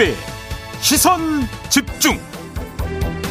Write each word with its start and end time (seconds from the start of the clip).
김종배 0.00 0.14
시선 0.80 1.20
집중 1.68 2.18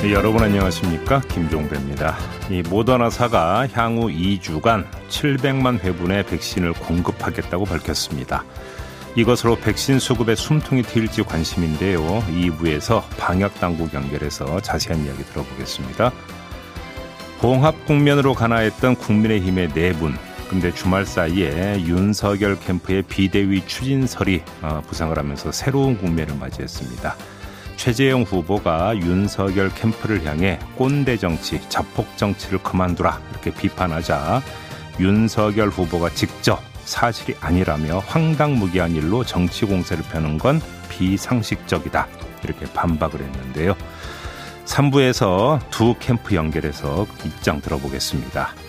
네, 0.03 0.13
여러분 0.13 0.43
안녕하십니까 0.43 1.19
김종배입니다. 1.21 2.15
이 2.51 2.61
모더나사가 2.61 3.67
향후 3.73 4.07
2주간 4.07 4.85
700만 5.09 5.79
회분의 5.79 6.27
백신을 6.27 6.73
공급하겠다고 6.73 7.65
밝혔습니다. 7.65 8.45
이것으로 9.15 9.55
백신 9.57 9.97
수급에 9.97 10.35
숨통이 10.35 10.83
트일지 10.83 11.23
관심인데요. 11.23 12.01
2부에서 12.27 13.01
방역당국 13.17 13.93
연결해서 13.95 14.61
자세한 14.61 15.05
이야기 15.05 15.23
들어보겠습니다. 15.23 16.11
봉합 17.39 17.83
국면으로 17.85 18.35
가나했던 18.35 18.95
국민의힘의 18.95 19.69
내분. 19.73 20.15
네 20.49 20.55
근데 20.59 20.73
주말 20.73 21.05
사이에 21.05 21.79
윤석열 21.85 22.59
캠프의 22.59 23.03
비대위 23.03 23.67
추진설이 23.67 24.41
어, 24.63 24.81
부상을 24.87 25.15
하면서 25.15 25.51
새로운 25.51 25.95
국면을 25.95 26.35
맞이했습니다. 26.35 27.15
최재형 27.75 28.23
후보가 28.23 28.97
윤석열 28.97 29.69
캠프를 29.69 30.25
향해 30.25 30.59
꼰대 30.75 31.17
정치, 31.17 31.61
자폭 31.69 32.17
정치를 32.17 32.63
그만두라 32.63 33.21
이렇게 33.31 33.53
비판하자 33.53 34.41
윤석열 34.99 35.69
후보가 35.69 36.09
직접 36.09 36.61
사실이 36.83 37.35
아니라며 37.39 37.99
황당무계한 37.99 38.95
일로 38.95 39.23
정치 39.23 39.65
공세를 39.65 40.03
펴는 40.05 40.39
건 40.39 40.59
비상식적이다. 40.89 42.07
이렇게 42.43 42.65
반박을 42.73 43.21
했는데요. 43.21 43.75
3부에서 44.65 45.59
두 45.69 45.95
캠프 45.99 46.33
연결해서 46.35 47.05
입장 47.23 47.61
들어보겠습니다. 47.61 48.68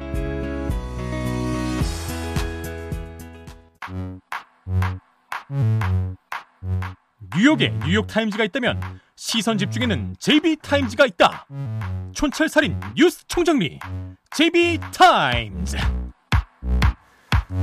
뉴욕에 7.51 7.73
뉴욕타임즈가 7.85 8.45
있다면 8.45 8.79
시선 9.17 9.57
집중에는 9.57 10.15
JB타임즈가 10.19 11.05
있다. 11.07 11.47
촌철살인 12.13 12.79
뉴스 12.95 13.27
총정리 13.27 13.77
JB타임즈. 14.29 15.75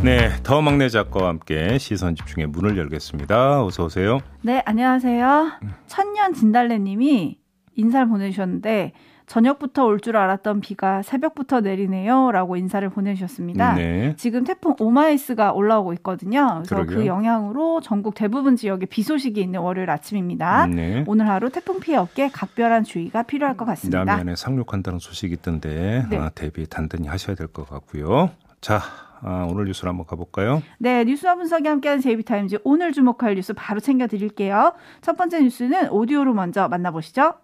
네, 0.02 0.30
더 0.42 0.60
막내 0.60 0.90
작가와 0.90 1.28
함께 1.28 1.78
시선 1.78 2.14
집중의 2.14 2.48
문을 2.48 2.76
열겠습니다. 2.76 3.64
어서 3.64 3.84
오세요. 3.84 4.20
네, 4.42 4.62
안녕하세요. 4.66 5.52
천년 5.86 6.34
진달래님이 6.34 7.38
인사를 7.76 8.08
보내주셨는데 8.08 8.92
저녁부터 9.28 9.84
올 9.84 9.98
줄 10.00 10.16
알았던 10.16 10.60
비가 10.60 11.02
새벽부터 11.02 11.60
내리네요. 11.60 12.32
라고 12.32 12.56
인사를 12.56 12.88
보내주셨습니다. 12.88 13.74
네. 13.74 14.14
지금 14.16 14.44
태풍 14.44 14.74
오마이스가 14.78 15.52
올라오고 15.52 15.92
있거든요. 15.94 16.62
그래서 16.64 16.74
그러게요. 16.76 16.98
그 16.98 17.06
영향으로 17.06 17.80
전국 17.80 18.14
대부분 18.14 18.56
지역에 18.56 18.86
비 18.86 19.02
소식이 19.02 19.40
있는 19.40 19.60
월요일 19.60 19.90
아침입니다. 19.90 20.66
네. 20.66 21.04
오늘 21.06 21.28
하루 21.28 21.50
태풍 21.50 21.78
피해 21.80 21.96
없게 21.96 22.28
각별한 22.28 22.84
주의가 22.84 23.22
필요할 23.24 23.56
것 23.56 23.64
같습니다. 23.66 24.04
남해안에 24.04 24.34
상륙한다는 24.36 24.98
소식이 24.98 25.34
있던데 25.34 26.04
네. 26.10 26.16
아, 26.16 26.30
대비 26.34 26.66
단단히 26.68 27.08
하셔야 27.08 27.36
될 27.36 27.48
것 27.48 27.68
같고요. 27.68 28.30
자, 28.60 28.80
아, 29.20 29.46
오늘 29.50 29.64
뉴스를 29.66 29.88
한번 29.90 30.06
가볼까요? 30.06 30.62
네, 30.78 31.04
뉴스와 31.04 31.34
분석이 31.34 31.66
함께하는 31.68 32.00
제이비타임즈 32.00 32.58
오늘 32.64 32.92
주목할 32.92 33.34
뉴스 33.34 33.52
바로 33.52 33.80
챙겨드릴게요. 33.80 34.72
첫 35.00 35.16
번째 35.16 35.40
뉴스는 35.42 35.90
오디오로 35.90 36.34
먼저 36.34 36.68
만나보시죠. 36.68 37.34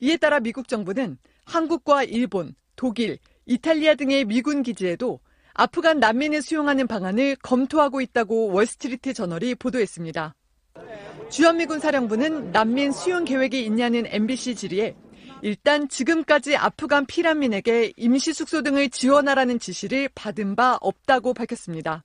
이에 0.00 0.16
따라 0.16 0.40
미국 0.40 0.68
정부는 0.68 1.18
한국과 1.44 2.04
일본, 2.04 2.54
독일, 2.76 3.18
이탈리아 3.46 3.94
등의 3.94 4.24
미군 4.24 4.62
기지에도 4.62 5.20
아프간 5.54 6.00
난민을 6.00 6.42
수용하는 6.42 6.86
방안을 6.86 7.36
검토하고 7.42 8.00
있다고 8.00 8.52
월스트리트 8.52 9.12
저널이 9.12 9.54
보도했습니다. 9.56 10.34
주한미군 11.30 11.80
사령부는 11.80 12.52
난민 12.52 12.92
수용 12.92 13.24
계획이 13.24 13.64
있냐는 13.64 14.04
MBC 14.06 14.54
질의에 14.54 14.96
일단 15.42 15.88
지금까지 15.88 16.56
아프간 16.56 17.06
피난민에게 17.06 17.92
임시 17.96 18.32
숙소 18.32 18.62
등을 18.62 18.90
지원하라는 18.90 19.58
지시를 19.58 20.08
받은 20.14 20.56
바 20.56 20.78
없다고 20.80 21.34
밝혔습니다. 21.34 22.04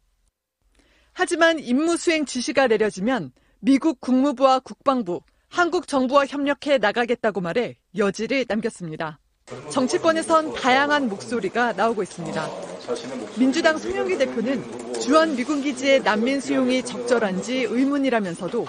하지만 1.13 1.59
임무 1.59 1.97
수행 1.97 2.25
지시가 2.25 2.67
내려지면 2.67 3.31
미국 3.59 3.99
국무부와 4.01 4.59
국방부, 4.59 5.21
한국 5.49 5.87
정부와 5.87 6.25
협력해 6.25 6.77
나가겠다고 6.79 7.41
말해 7.41 7.77
여지를 7.97 8.45
남겼습니다. 8.47 9.19
정치권에선 9.71 10.53
다양한 10.53 11.07
목소리가 11.07 11.73
나오고 11.73 12.01
있습니다. 12.03 12.49
민주당 13.37 13.77
송영기 13.77 14.17
대표는 14.17 14.99
주한 14.99 15.35
미군 15.35 15.61
기지의 15.61 16.01
난민 16.01 16.41
수용이 16.41 16.83
적절한지 16.83 17.63
의문이라면서도 17.69 18.65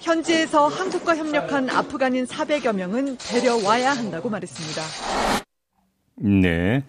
현지에서 0.00 0.68
한국과 0.68 1.16
협력한 1.16 1.70
아프간인 1.70 2.26
400여 2.26 2.74
명은 2.74 3.18
데려와야 3.18 3.92
한다고 3.92 4.28
말했습니다. 4.28 4.82
네. 6.16 6.84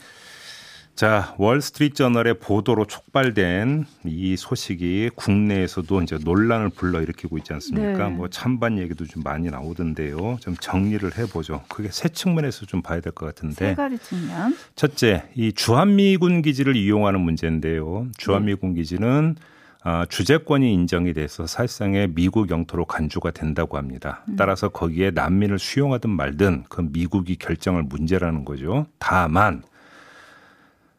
자, 0.97 1.35
월스트리트저널의 1.37 2.39
보도로 2.39 2.85
촉발된 2.85 3.85
이 4.05 4.35
소식이 4.35 5.11
국내에서도 5.15 6.01
이제 6.01 6.17
논란을 6.19 6.69
불러일으키고 6.69 7.37
있지 7.37 7.53
않습니까? 7.53 8.09
네. 8.09 8.15
뭐 8.15 8.27
찬반 8.29 8.79
얘기도 8.79 9.05
좀 9.05 9.21
많이 9.21 9.51
나오던데요. 9.51 10.37
좀 10.41 10.55
정리를 10.59 11.07
해보죠. 11.15 11.61
그게 11.69 11.89
세 11.91 12.09
측면에서 12.09 12.65
좀 12.65 12.81
봐야 12.81 12.99
될 12.99 13.11
것 13.11 13.27
같은데. 13.27 13.55
세 13.69 13.75
가지 13.75 13.99
측면. 13.99 14.57
첫째, 14.75 15.25
이 15.35 15.53
주한미군 15.53 16.41
기지를 16.41 16.75
이용하는 16.75 17.21
문제인데요. 17.21 18.07
주한미군 18.17 18.73
네. 18.73 18.81
기지는 18.81 19.35
아, 19.83 20.03
주재권이 20.09 20.73
인정이 20.73 21.13
돼서 21.13 21.45
사실상의 21.45 22.07
미국 22.15 22.49
영토로 22.49 22.85
간주가 22.85 23.29
된다고 23.29 23.77
합니다. 23.77 24.23
음. 24.29 24.35
따라서 24.35 24.69
거기에 24.69 25.11
난민을 25.11 25.59
수용하든 25.59 26.09
말든 26.09 26.63
그 26.69 26.81
미국이 26.91 27.35
결정할 27.35 27.83
문제라는 27.83 28.45
거죠. 28.45 28.87
다만 28.97 29.61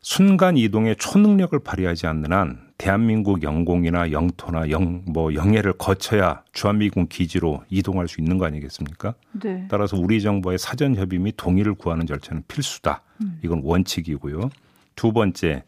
순간 0.09 0.57
이동의 0.57 0.97
초능력을 0.97 1.59
발휘하지 1.59 2.07
않는 2.07 2.33
한 2.33 2.61
대한민국 2.79 3.43
영공이나 3.43 4.11
영토나 4.11 4.71
영, 4.71 5.03
뭐 5.05 5.35
영해를 5.35 5.75
거쳐야 5.75 6.43
주한미군 6.55 7.09
기지로 7.09 7.63
이동할 7.69 8.09
수 8.09 8.19
있는 8.23 8.39
거 8.39 8.47
아니겠습니까? 8.47 9.13
네. 9.33 9.67
따라서 9.69 9.99
우리 9.99 10.23
정부의 10.23 10.57
사전 10.57 10.97
협의 10.97 11.19
및 11.19 11.35
동의를 11.37 11.75
구하는 11.75 12.07
절차는 12.07 12.45
필수다. 12.49 13.03
음. 13.21 13.39
이건 13.45 13.61
원칙이고요. 13.63 14.49
두 14.97 15.13
번째, 15.13 15.65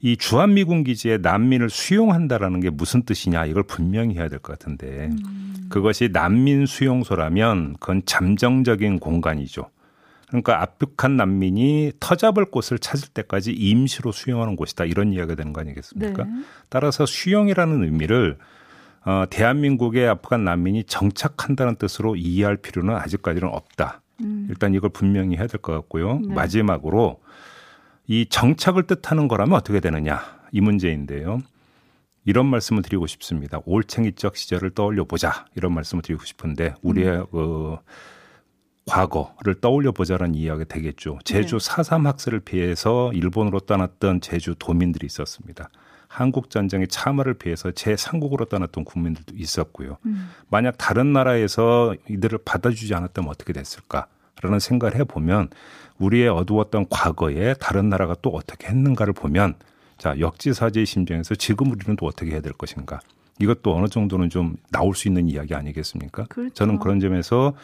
이 0.00 0.16
주한미군 0.16 0.82
기지에 0.84 1.18
난민을 1.18 1.68
수용한다라는 1.68 2.60
게 2.60 2.70
무슨 2.70 3.02
뜻이냐 3.02 3.44
이걸 3.44 3.62
분명히 3.64 4.14
해야 4.14 4.30
될 4.30 4.38
것 4.38 4.58
같은데 4.58 5.10
음. 5.12 5.66
그것이 5.68 6.08
난민 6.10 6.64
수용소라면 6.64 7.74
그건 7.78 8.00
잠정적인 8.06 9.00
공간이죠. 9.00 9.68
그러니까 10.28 10.62
압축한 10.62 11.16
난민이 11.16 11.92
터잡을 12.00 12.46
곳을 12.46 12.78
찾을 12.78 13.08
때까지 13.08 13.52
임시로 13.52 14.12
수용하는 14.12 14.56
곳이다 14.56 14.84
이런 14.84 15.12
이야기가 15.12 15.34
되는 15.36 15.52
거 15.52 15.60
아니겠습니까? 15.60 16.24
네. 16.24 16.30
따라서 16.68 17.06
수용이라는 17.06 17.84
의미를 17.84 18.38
어, 19.04 19.24
대한민국의 19.28 20.08
아프간 20.08 20.44
난민이 20.44 20.84
정착한다는 20.84 21.76
뜻으로 21.76 22.16
이해할 22.16 22.56
필요는 22.56 22.94
아직까지는 22.96 23.48
없다. 23.48 24.00
음. 24.22 24.46
일단 24.48 24.72
이걸 24.74 24.90
분명히 24.90 25.36
해야 25.36 25.46
될 25.46 25.60
것 25.60 25.72
같고요. 25.72 26.20
네. 26.20 26.34
마지막으로 26.34 27.20
이 28.06 28.26
정착을 28.28 28.84
뜻하는 28.84 29.28
거라면 29.28 29.54
어떻게 29.56 29.80
되느냐 29.80 30.20
이 30.52 30.60
문제인데요. 30.60 31.42
이런 32.24 32.46
말씀을 32.46 32.82
드리고 32.82 33.06
싶습니다. 33.06 33.60
올챙이적 33.66 34.36
시절을 34.36 34.70
떠올려 34.70 35.04
보자 35.04 35.44
이런 35.54 35.74
말씀을 35.74 36.02
드리고 36.02 36.24
싶은데 36.24 36.74
우리의 36.82 37.18
음. 37.18 37.26
그 37.30 37.76
과거를 38.86 39.54
떠올려 39.60 39.92
보자라는 39.92 40.34
이야기가 40.34 40.64
되겠죠. 40.68 41.18
제주 41.24 41.58
네. 41.58 41.70
4.3 41.70 42.04
학살을 42.04 42.40
피해서 42.40 43.12
일본으로 43.12 43.60
떠났던 43.60 44.20
제주 44.20 44.54
도민들이 44.58 45.06
있었습니다. 45.06 45.70
한국 46.06 46.48
전쟁의 46.48 46.88
참화를 46.88 47.34
피해서 47.34 47.70
제3국으로 47.70 48.48
떠났던 48.48 48.84
국민들도 48.84 49.34
있었고요. 49.36 49.96
음. 50.06 50.30
만약 50.48 50.76
다른 50.78 51.12
나라에서 51.12 51.94
이들을 52.08 52.38
받아주지 52.44 52.94
않았다면 52.94 53.30
어떻게 53.30 53.52
됐을까라는 53.52 54.60
생각을 54.60 54.94
해보면 54.96 55.48
우리의 55.98 56.28
어두웠던 56.28 56.86
과거에 56.88 57.54
다른 57.54 57.88
나라가 57.88 58.14
또 58.22 58.30
어떻게 58.30 58.68
했는가를 58.68 59.12
보면 59.12 59.54
자 59.98 60.18
역지사지의 60.18 60.86
심정에서 60.86 61.34
지금 61.34 61.72
우리는 61.72 61.96
또 61.96 62.06
어떻게 62.06 62.32
해야 62.32 62.40
될 62.40 62.52
것인가 62.52 63.00
이것도 63.40 63.74
어느 63.74 63.88
정도는 63.88 64.30
좀 64.30 64.56
나올 64.70 64.94
수 64.94 65.08
있는 65.08 65.28
이야기 65.28 65.54
아니겠습니까? 65.54 66.26
그렇죠. 66.28 66.54
저는 66.54 66.78
그런 66.78 67.00
점에서 67.00 67.54
아, 67.56 67.60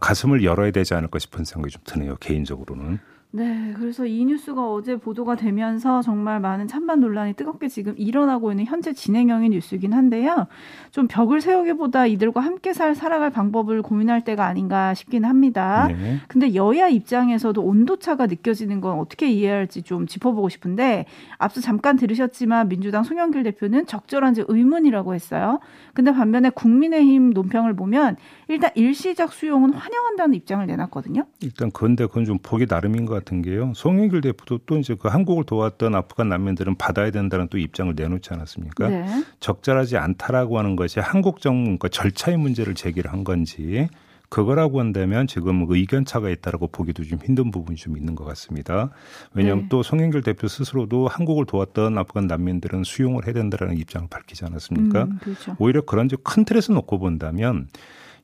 가슴을 0.00 0.42
열어야 0.42 0.70
되지 0.72 0.94
않을까 0.94 1.18
싶은 1.18 1.44
생각이 1.44 1.72
좀 1.72 1.82
드네요. 1.84 2.16
개인적으로는. 2.16 2.98
네, 3.32 3.74
그래서 3.76 4.06
이 4.06 4.24
뉴스가 4.24 4.72
어제 4.72 4.96
보도가 4.96 5.36
되면서 5.36 6.00
정말 6.00 6.40
많은 6.40 6.68
찬반 6.68 7.00
논란이 7.00 7.34
뜨겁게 7.34 7.68
지금 7.68 7.94
일어나고 7.98 8.50
있는 8.50 8.64
현재 8.64 8.94
진행형의 8.94 9.50
뉴스긴 9.50 9.92
한데요. 9.92 10.46
좀 10.90 11.06
벽을 11.06 11.40
세우기보다 11.40 12.06
이들과 12.06 12.40
함께 12.40 12.72
살 12.72 12.94
살아갈 12.94 13.30
방법을 13.30 13.82
고민할 13.82 14.22
때가 14.24 14.46
아닌가 14.46 14.94
싶긴 14.94 15.24
합니다. 15.24 15.88
네. 15.88 16.18
근데 16.28 16.54
여야 16.54 16.88
입장에서도 16.88 17.60
온도차가 17.60 18.26
느껴지는 18.26 18.80
건 18.80 18.98
어떻게 18.98 19.28
이해할지 19.30 19.82
좀 19.82 20.06
짚어보고 20.06 20.48
싶은데 20.48 21.04
앞서 21.36 21.60
잠깐 21.60 21.96
들으셨지만 21.96 22.68
민주당 22.68 23.02
송영길 23.02 23.42
대표는 23.42 23.86
적절한지 23.86 24.44
의문이라고 24.48 25.14
했어요. 25.14 25.60
근데 25.92 26.12
반면에 26.12 26.48
국민의힘 26.50 27.30
논평을 27.30 27.74
보면 27.74 28.16
일단 28.48 28.70
일시적 28.74 29.32
수용은 29.32 29.74
환영한다는 29.74 30.34
입장을 30.34 30.64
내놨거든요. 30.66 31.26
일단 31.40 31.70
그런데 31.70 32.06
그건 32.06 32.24
좀 32.24 32.38
보기 32.42 32.66
나름인 32.68 33.04
것 33.04 33.15
같은 33.18 33.42
게요. 33.42 33.72
송영길 33.74 34.20
대표도 34.20 34.60
또 34.66 34.78
이제 34.78 34.94
그 34.98 35.08
한국을 35.08 35.44
도왔던 35.44 35.94
아프간 35.94 36.28
난민들은 36.28 36.76
받아야 36.76 37.10
된다는 37.10 37.48
또 37.48 37.58
입장을 37.58 37.92
내놓지 37.94 38.32
않았습니까? 38.32 38.88
네. 38.88 39.24
적절하지 39.40 39.96
않다라고 39.96 40.58
하는 40.58 40.76
것이 40.76 41.00
한국 41.00 41.40
정부 41.40 41.64
그러니까 41.64 41.88
절차의 41.88 42.36
문제를 42.36 42.74
제기를 42.74 43.12
한 43.12 43.24
건지 43.24 43.88
그거라고 44.28 44.80
한다면 44.80 45.26
지금 45.26 45.66
의견 45.68 46.04
차가 46.04 46.30
있다라고 46.30 46.68
보기도 46.68 47.04
좀 47.04 47.18
힘든 47.24 47.50
부분이 47.50 47.76
좀 47.76 47.96
있는 47.96 48.14
것 48.14 48.24
같습니다. 48.24 48.90
왜냐하면 49.34 49.64
네. 49.64 49.68
또 49.68 49.82
송영길 49.82 50.22
대표 50.22 50.48
스스로도 50.48 51.08
한국을 51.08 51.46
도왔던 51.46 51.96
아프간 51.96 52.26
난민들은 52.26 52.84
수용을 52.84 53.26
해야 53.26 53.34
된다라는 53.34 53.78
입장을 53.78 54.08
밝히지 54.08 54.44
않았습니까? 54.44 55.04
음, 55.04 55.18
그렇죠. 55.22 55.56
오히려 55.58 55.82
그런 55.82 56.08
큰 56.22 56.44
틀에서 56.44 56.72
놓고 56.72 56.98
본다면 56.98 57.68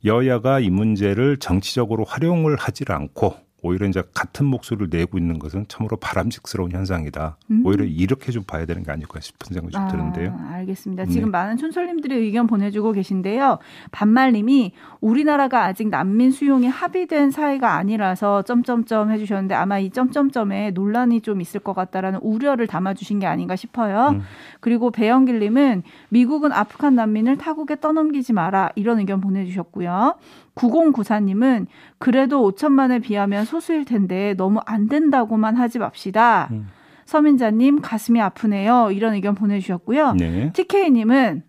여야가 0.04 0.60
이 0.60 0.70
문제를 0.70 1.36
정치적으로 1.36 2.04
활용을 2.04 2.56
하질 2.56 2.90
않고 2.90 3.36
오히려 3.62 3.86
이제 3.86 4.02
같은 4.12 4.44
목소리를 4.46 4.88
내고 4.90 5.18
있는 5.18 5.38
것은 5.38 5.66
참으로 5.68 5.96
바람직스러운 5.96 6.72
현상이다. 6.72 7.36
음. 7.52 7.62
오히려 7.64 7.84
이렇게 7.84 8.32
좀 8.32 8.42
봐야 8.42 8.66
되는 8.66 8.82
게 8.82 8.90
아닐까 8.90 9.20
싶은 9.20 9.54
생각이 9.54 9.72
좀 9.72 9.82
아, 9.82 9.88
드는데요. 9.88 10.36
알겠습니다. 10.50 11.06
지금 11.06 11.28
네. 11.28 11.30
많은 11.30 11.56
촌철님들이 11.56 12.16
의견 12.16 12.48
보내주고 12.48 12.90
계신데요. 12.90 13.58
반말님이 13.92 14.72
우리나라가 15.00 15.64
아직 15.64 15.88
난민 15.88 16.32
수용이 16.32 16.66
합의된 16.66 17.30
사회가 17.30 17.74
아니라서 17.74 18.42
점점점 18.42 19.12
해주셨는데 19.12 19.54
아마 19.54 19.78
이 19.78 19.90
점점점에 19.90 20.72
논란이 20.72 21.20
좀 21.20 21.40
있을 21.40 21.60
것 21.60 21.72
같다라는 21.72 22.18
우려를 22.20 22.66
담아주신 22.66 23.20
게 23.20 23.26
아닌가 23.26 23.54
싶어요. 23.54 24.08
음. 24.14 24.22
그리고 24.58 24.90
배영길님은 24.90 25.84
미국은 26.08 26.50
아프간 26.50 26.96
난민을 26.96 27.38
타국에 27.38 27.78
떠넘기지 27.78 28.32
마라 28.32 28.70
이런 28.74 28.98
의견 28.98 29.20
보내주셨고요. 29.20 30.16
9094님은 30.54 31.66
그래도 31.98 32.50
5천만에 32.50 33.02
비하면 33.02 33.44
소수일 33.52 33.84
텐데 33.84 34.34
너무 34.38 34.60
안 34.64 34.88
된다고만 34.88 35.56
하지 35.56 35.78
맙시다. 35.78 36.48
음. 36.52 36.68
서민자님 37.04 37.82
가슴이 37.82 38.18
아프네요. 38.20 38.90
이런 38.92 39.12
의견 39.12 39.34
보내주셨고요. 39.34 40.14
네. 40.14 40.52
TK님은 40.54 41.42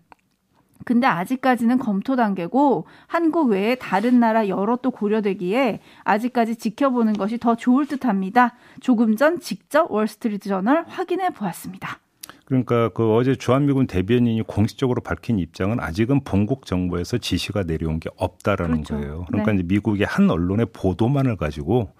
근데 0.84 1.06
아직까지는 1.06 1.78
검토 1.78 2.14
단계고 2.14 2.86
한국 3.06 3.48
외에 3.48 3.74
다른 3.76 4.20
나라 4.20 4.48
여러 4.48 4.76
또 4.76 4.90
고려되기에 4.90 5.80
아직까지 6.02 6.56
지켜보는 6.56 7.14
것이 7.14 7.38
더 7.38 7.54
좋을 7.54 7.86
듯합니다. 7.86 8.54
조금 8.80 9.16
전 9.16 9.40
직접 9.40 9.90
월스트리트 9.90 10.50
저널 10.50 10.84
확인해 10.86 11.30
보았습니다. 11.30 12.00
그러니까 12.44 12.90
그 12.90 13.14
어제 13.14 13.34
주한미군 13.34 13.86
대변인이 13.86 14.42
공식적으로 14.42 15.00
밝힌 15.00 15.38
입장은 15.38 15.80
아직은 15.80 16.24
본국 16.24 16.66
정부에서 16.66 17.18
지시가 17.18 17.62
내려온 17.62 18.00
게 18.00 18.10
없다라는 18.16 18.82
그렇죠. 18.82 18.96
거예요. 18.96 19.24
그러니까 19.28 19.52
네. 19.52 19.58
이제 19.58 19.66
미국의 19.66 20.06
한 20.06 20.30
언론의 20.30 20.66
보도만을 20.72 21.36
가지고 21.36 21.92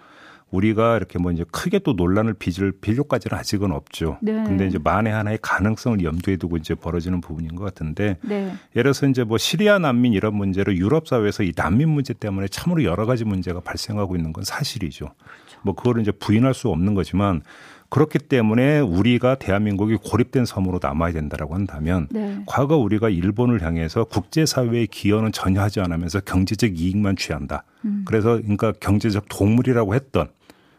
우리가 0.51 0.97
이렇게 0.97 1.19
뭐 1.19 1.33
이제 1.33 1.45
크게 1.51 1.81
또 1.81 1.95
논란을 1.95 2.35
빚을 2.35 2.73
필요까지는 2.81 3.37
아직은 3.37 3.73
없죠. 3.73 4.19
네. 4.23 4.33
근데 4.45 4.67
이제 4.67 4.79
만에 4.79 5.11
하나의 5.11 5.39
가능성을 5.43 6.05
염두에 6.05 6.37
두고 6.37 6.59
이제 6.59 6.75
벌어지는 6.75 7.21
부분인 7.21 7.57
것 7.57 7.65
같은데 7.65 8.19
네. 8.23 8.53
예를 8.77 8.93
들어서 8.93 9.09
이제 9.09 9.25
뭐 9.25 9.39
시리아 9.39 9.79
난민 9.79 10.13
이런 10.13 10.37
문제로 10.37 10.75
유럽 10.75 11.09
사회에서 11.09 11.43
이 11.43 11.53
난민 11.57 11.89
문제 11.89 12.13
때문에 12.13 12.49
참으로 12.49 12.85
여러 12.85 13.07
가지 13.07 13.25
문제가 13.25 13.61
발생하고 13.61 14.15
있는 14.15 14.33
건 14.33 14.45
사실이죠. 14.45 15.07
그렇죠. 15.07 15.61
뭐 15.63 15.75
그거를 15.75 16.03
이제 16.03 16.13
부인할 16.13 16.55
수 16.55 16.69
없는 16.69 16.95
거지만 16.95 17.43
그렇기 17.95 18.19
때문에 18.19 18.81
우리가 18.81 19.37
대한민국이 19.37 19.95
고립된 19.95 20.47
섬으로 20.47 20.81
남아야 20.83 21.13
된다라고 21.13 21.55
한다면 21.55 22.09
네. 22.11 22.43
과거 22.45 22.77
우리가 22.77 23.09
일본을 23.09 23.63
향해서 23.63 24.03
국제사회의 24.03 24.89
기여는 24.89 25.31
전혀 25.31 25.61
하지 25.61 25.79
않으면서 25.79 26.19
경제적 26.19 26.77
이익만 26.77 27.15
취한다. 27.15 27.63
음. 27.85 28.03
그래서 28.05 28.35
그러니까 28.39 28.73
경제적 28.73 29.27
동물이라고 29.29 29.95
했던 29.95 30.27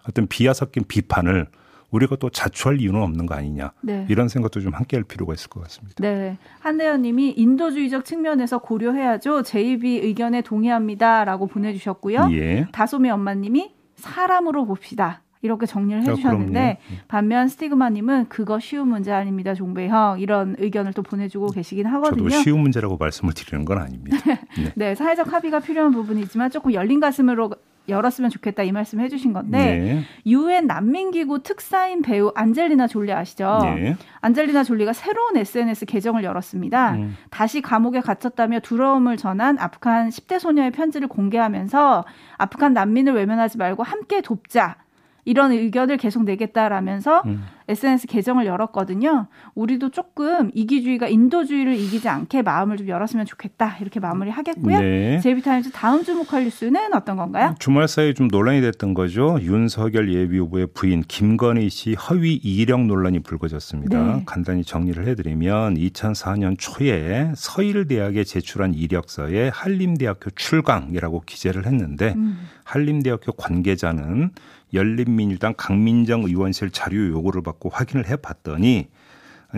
어떤 0.05 0.27
비하 0.27 0.51
섞인 0.51 0.83
비판을 0.85 1.47
우리가 1.89 2.17
또 2.17 2.29
자초할 2.29 2.81
이유는 2.81 3.01
없는 3.01 3.27
거 3.27 3.35
아니냐 3.35 3.71
네. 3.79 4.05
이런 4.09 4.27
생각도 4.27 4.59
좀 4.59 4.73
함께 4.73 4.97
할 4.97 5.05
필요가 5.05 5.33
있을 5.33 5.47
것 5.47 5.63
같습니다. 5.63 5.95
네, 5.99 6.37
한대현님이 6.59 7.35
인도주의적 7.37 8.03
측면에서 8.03 8.57
고려해야죠. 8.57 9.43
JB 9.43 9.99
의견에 9.99 10.41
동의합니다라고 10.41 11.47
보내주셨고요. 11.47 12.27
예. 12.33 12.67
다솜이 12.73 13.09
엄마님이 13.09 13.71
사람으로 13.95 14.65
봅시다. 14.65 15.21
이렇게 15.45 15.65
정리를 15.65 16.01
아, 16.01 16.11
해주셨는데 16.11 16.79
그 16.87 16.95
반면 17.07 17.47
스티그마님은 17.47 18.27
그거 18.29 18.59
쉬운 18.59 18.89
문제 18.89 19.11
아닙니다, 19.11 19.53
종배형 19.53 20.19
이런 20.19 20.55
의견을 20.59 20.93
또 20.93 21.01
보내주고 21.03 21.51
계시긴 21.51 21.85
하거든요. 21.85 22.29
저도 22.29 22.43
쉬운 22.43 22.59
문제라고 22.59 22.97
말씀을 22.97 23.33
드리는 23.33 23.63
건 23.65 23.77
아닙니다. 23.77 24.17
네. 24.57 24.71
네, 24.75 24.95
사회적 24.95 25.31
합의가 25.31 25.59
필요한 25.59 25.91
부분이지만 25.91 26.51
조금 26.51 26.73
열린 26.73 26.99
가슴으로 26.99 27.51
열었으면 27.87 28.29
좋겠다 28.29 28.63
이 28.63 28.71
말씀 28.71 28.99
해주신 28.99 29.33
건데 29.33 29.57
네. 29.57 30.03
유엔 30.25 30.67
네. 30.67 30.73
난민기구 30.73 31.43
특사인 31.43 32.01
배우 32.01 32.31
안젤리나 32.35 32.87
졸리 32.87 33.11
아시죠? 33.13 33.59
네. 33.61 33.95
안젤리나 34.21 34.63
졸리가 34.63 34.93
새로운 34.93 35.37
SNS 35.37 35.85
계정을 35.85 36.23
열었습니다. 36.23 36.95
음. 36.95 37.15
다시 37.29 37.61
감옥에 37.61 38.01
gat혔다며 38.01 38.59
두려움을 38.61 39.17
전한 39.17 39.59
아프간 39.59 40.09
10대 40.09 40.39
소녀의 40.39 40.71
편지를 40.71 41.07
공개하면서 41.07 42.05
아프간 42.37 42.73
난민을 42.73 43.13
외면하지 43.13 43.57
말고 43.57 43.83
함께 43.83 44.21
돕자. 44.21 44.77
이런 45.25 45.51
의견을 45.51 45.97
계속 45.97 46.23
내겠다라면서 46.23 47.23
음. 47.25 47.43
SNS 47.67 48.05
계정을 48.07 48.45
열었거든요. 48.45 49.27
우리도 49.55 49.89
조금 49.89 50.51
이기주의가 50.53 51.07
인도주의를 51.07 51.73
이기지 51.73 52.07
않게 52.07 52.43
마음을 52.43 52.77
좀 52.77 52.87
열었으면 52.87 53.25
좋겠다. 53.25 53.77
이렇게 53.81 53.99
마무리하겠고요. 53.99 54.79
네. 54.79 55.19
제비타임즈 55.19 55.71
다음 55.71 56.03
주 56.03 56.13
목할 56.13 56.43
뉴스는 56.43 56.93
어떤 56.93 57.17
건가요? 57.17 57.55
주말 57.57 57.87
사이에 57.87 58.13
좀 58.13 58.27
논란이 58.27 58.61
됐던 58.61 58.93
거죠. 58.93 59.39
윤석열 59.41 60.13
예비 60.13 60.37
후보의 60.37 60.67
부인 60.75 61.01
김건희 61.07 61.69
씨 61.69 61.95
허위 61.95 62.35
이력 62.35 62.85
논란이 62.85 63.19
불거졌습니다. 63.21 64.03
네. 64.03 64.23
간단히 64.27 64.63
정리를 64.63 65.07
해드리면 65.07 65.75
2004년 65.75 66.55
초에 66.59 67.31
서일대학에 67.35 68.23
제출한 68.23 68.75
이력서에 68.75 69.49
한림대학교 69.49 70.29
출강이라고 70.35 71.23
기재를 71.25 71.65
했는데 71.65 72.13
음. 72.15 72.47
한림대학교 72.63 73.31
관계자는 73.31 74.31
열린민주당 74.73 75.53
강민정 75.55 76.23
의원실 76.23 76.71
자료 76.71 77.07
요구를 77.07 77.41
받고 77.43 77.69
확인을 77.69 78.07
해봤더니 78.07 78.87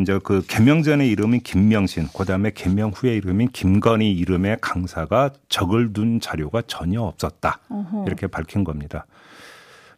이제 0.01 0.19
그 0.23 0.43
개명 0.47 0.83
전에 0.83 1.07
이름인 1.07 1.41
김명신, 1.41 2.09
그 2.15 2.25
다음에 2.25 2.51
개명 2.51 2.91
후에 2.91 3.15
이름인 3.15 3.49
김건희 3.51 4.11
이름의 4.11 4.57
강사가 4.61 5.31
적을 5.49 5.93
둔 5.93 6.19
자료가 6.19 6.63
전혀 6.67 7.01
없었다. 7.01 7.59
어허. 7.69 8.05
이렇게 8.05 8.27
밝힌 8.27 8.63
겁니다. 8.63 9.07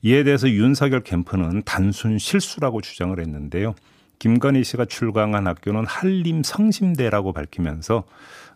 이에 0.02 0.24
대해서 0.24 0.50
윤석열 0.50 1.02
캠프는 1.02 1.64
단순 1.66 2.18
실수라고 2.18 2.80
주장을 2.82 3.20
했는데요. 3.20 3.76
김건희 4.20 4.64
씨가 4.64 4.86
출강한 4.86 5.48
학교는 5.48 5.86
한림 5.86 6.44
성심대라고 6.44 7.34
밝히면서 7.34 8.04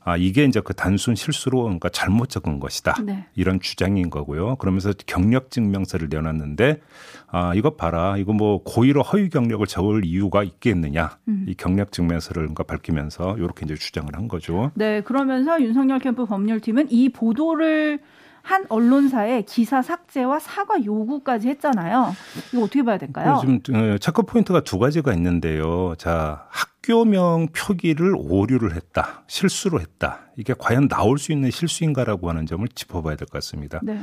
아 0.04 0.18
이게 0.18 0.44
이제 0.46 0.62
그 0.62 0.74
단순 0.74 1.16
실수로 1.16 1.64
그러니까 1.64 1.90
잘못 1.90 2.30
적은 2.30 2.60
것이다 2.60 2.96
네. 3.04 3.26
이런 3.36 3.60
주장인 3.60 4.10
거고요. 4.10 4.58
그러면서 4.58 4.92
경력 5.06 5.50
증명서를 5.50 6.10
내놨는데 6.10 6.82
아 7.28 7.54
이것 7.56 7.78
봐라 7.78 8.18
이거 8.18 8.34
뭐 8.34 8.62
고의로 8.64 9.02
허위 9.02 9.30
경력을 9.30 9.66
적을 9.66 10.06
이유가 10.06 10.44
있겠느냐 10.44 11.18
음. 11.28 11.46
이 11.48 11.56
경력 11.56 11.92
증명서를 11.92 12.44
그러니까 12.44 12.64
밝히면서 12.64 13.38
이렇게 13.38 13.66
이제 13.66 13.76
주장을 13.76 14.10
한 14.14 14.28
거죠. 14.28 14.72
네 14.76 15.02
그러면서 15.02 15.62
윤석열 15.62 16.00
캠프 16.00 16.26
법률팀은 16.26 16.92
이 16.92 17.10
보도를 17.10 18.00
한 18.44 18.66
언론사에 18.68 19.44
기사 19.44 19.82
삭제와 19.82 20.38
사과 20.40 20.84
요구까지 20.84 21.48
했잖아요. 21.48 22.14
이거 22.54 22.64
어떻게 22.64 22.84
봐야 22.84 22.98
될까요? 22.98 23.38
지금 23.40 23.60
어, 23.74 23.98
체크 23.98 24.22
포인트가 24.24 24.60
두 24.62 24.78
가지가 24.80 25.14
있는데요. 25.14 25.96
자, 25.98 26.46
학교명 26.50 27.48
표기를 27.56 28.14
오류를 28.18 28.76
했다. 28.76 29.24
실수로 29.28 29.80
했다. 29.80 30.20
이게 30.36 30.54
과연 30.58 30.90
나올 30.90 31.18
수 31.18 31.32
있는 31.32 31.52
실수인가라고 31.52 32.30
하는 32.30 32.46
점을 32.46 32.68
짚어봐야 32.68 33.16
될 33.16 33.28
것 33.28 33.32
같습니다. 33.32 33.80
네. 33.82 33.98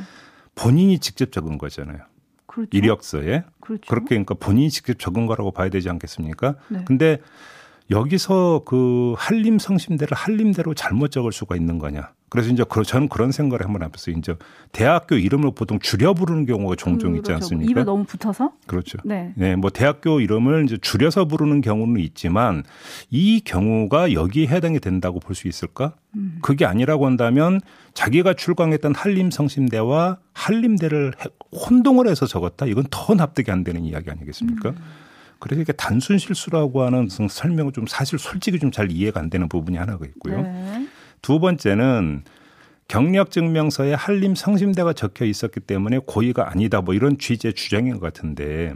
본인이 0.55 0.99
직접 0.99 1.33
적은 1.33 1.59
거잖아요. 1.59 1.99
그렇죠. 2.47 2.71
이력서에. 2.73 3.45
그렇죠. 3.61 3.83
그렇게 3.89 4.09
그러니까 4.09 4.35
본인이 4.35 4.71
직접 4.71 4.99
적은 4.99 5.27
거라고 5.27 5.51
봐야 5.53 5.69
되지 5.69 5.91
않겠습니까? 5.91 6.57
네. 6.69 6.83
근데 6.87 7.19
여기서 7.91 8.63
그 8.65 9.15
한림 9.19 9.59
성심대를 9.59 10.17
한림대로 10.17 10.73
잘못 10.75 11.11
적을 11.11 11.31
수가 11.31 11.57
있는 11.57 11.79
거냐? 11.79 12.11
그래서 12.31 12.49
이제 12.51 12.65
저는 12.87 13.09
그런 13.09 13.33
생각을 13.33 13.65
한번 13.65 13.83
해봤어요. 13.83 14.17
이제 14.17 14.37
대학교 14.73 15.17
이름을 15.17 15.51
보통 15.55 15.79
줄여 15.81 16.15
부르는 16.15 16.47
경우가 16.47 16.77
종종 16.77 17.17
있지 17.17 17.25
그렇죠. 17.25 17.35
않습니까? 17.45 17.71
입에 17.71 17.85
너무 17.85 18.05
붙어서? 18.05 18.53
그렇죠. 18.67 18.99
네. 19.05 19.33
네, 19.35 19.57
뭐 19.57 19.69
대학교 19.71 20.21
이름을 20.21 20.65
이제 20.65 20.79
줄여서 20.81 21.25
부르는 21.27 21.61
경우는 21.61 22.01
있지만 22.01 22.63
이 23.11 23.41
경우가 23.41 24.13
여기에 24.13 24.47
해당이 24.47 24.79
된다고 24.81 25.19
볼 25.19 25.35
수 25.35 25.49
있을까? 25.49 25.95
음. 26.17 26.39
그게 26.41 26.65
아니라고 26.65 27.05
한다면 27.07 27.61
자기가 27.95 28.35
출강했던 28.35 28.95
한림성심대와 28.95 30.19
한림대를 30.33 31.13
혼동을 31.53 32.09
해서 32.09 32.27
적었다. 32.27 32.67
이건 32.67 32.85
더 32.91 33.15
납득이 33.15 33.51
안 33.51 33.65
되는 33.65 33.85
이야기 33.85 34.11
아니겠습니까? 34.11 34.71
음. 34.71 34.77
그래서 35.41 35.63
이게 35.63 35.73
단순 35.73 36.19
실수라고 36.19 36.83
하는 36.83 37.09
설명은 37.09 37.73
좀 37.73 37.87
사실 37.89 38.19
솔직히 38.19 38.59
좀 38.59 38.71
잘 38.71 38.93
이해가 38.93 39.19
안 39.19 39.31
되는 39.31 39.49
부분이 39.49 39.77
하나가 39.79 40.05
있고요. 40.07 40.43
네. 40.43 40.87
두 41.23 41.39
번째는 41.41 42.25
경력 42.89 43.31
증명서에 43.31 43.95
한림 43.95 44.35
성심대가 44.35 44.93
적혀 44.93 45.25
있었기 45.25 45.61
때문에 45.61 46.01
고의가 46.05 46.51
아니다 46.51 46.81
뭐 46.81 46.95
이런 46.95 47.19
취지의 47.19 47.55
주장인 47.55 48.01
것 48.01 48.01
같은데 48.01 48.75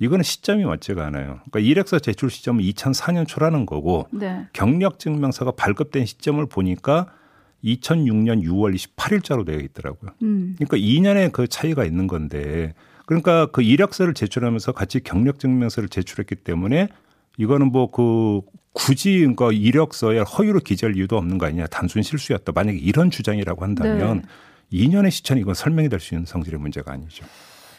이거는 0.00 0.22
시점이 0.22 0.64
맞지가 0.64 1.06
않아요. 1.06 1.40
그러니까 1.50 1.60
이력서 1.60 1.98
제출 1.98 2.28
시점은 2.28 2.62
2004년 2.62 3.26
초라는 3.26 3.64
거고 3.64 4.06
네. 4.10 4.46
경력 4.52 4.98
증명서가 4.98 5.52
발급된 5.52 6.04
시점을 6.04 6.44
보니까 6.46 7.06
2006년 7.64 8.42
6월 8.42 8.74
28일자로 8.74 9.46
되어 9.46 9.58
있더라고요. 9.60 10.10
음. 10.22 10.56
그러니까 10.58 10.76
2년의 10.76 11.32
그 11.32 11.46
차이가 11.46 11.84
있는 11.84 12.06
건데 12.06 12.74
그러니까 13.06 13.46
그 13.46 13.62
이력서를 13.62 14.14
제출하면서 14.14 14.72
같이 14.72 15.00
경력 15.00 15.38
증명서를 15.38 15.88
제출했기 15.88 16.36
때문에 16.36 16.88
이거는 17.38 17.72
뭐 17.72 17.90
그 17.90 18.42
굳이 18.74 19.20
그러니까 19.20 19.52
이력서에 19.52 20.18
허위로 20.20 20.60
기재할 20.60 20.96
이유도 20.96 21.16
없는 21.16 21.38
거 21.38 21.46
아니냐 21.46 21.66
단순 21.68 22.02
실수였다 22.02 22.52
만약에 22.52 22.76
이런 22.76 23.10
주장이라고 23.10 23.62
한다면 23.62 24.22
네. 24.70 24.86
2년의 24.86 25.10
시차는 25.10 25.40
이건 25.40 25.54
설명이 25.54 25.88
될 25.88 26.00
수 26.00 26.14
있는 26.14 26.26
성질의 26.26 26.60
문제가 26.60 26.92
아니죠. 26.92 27.24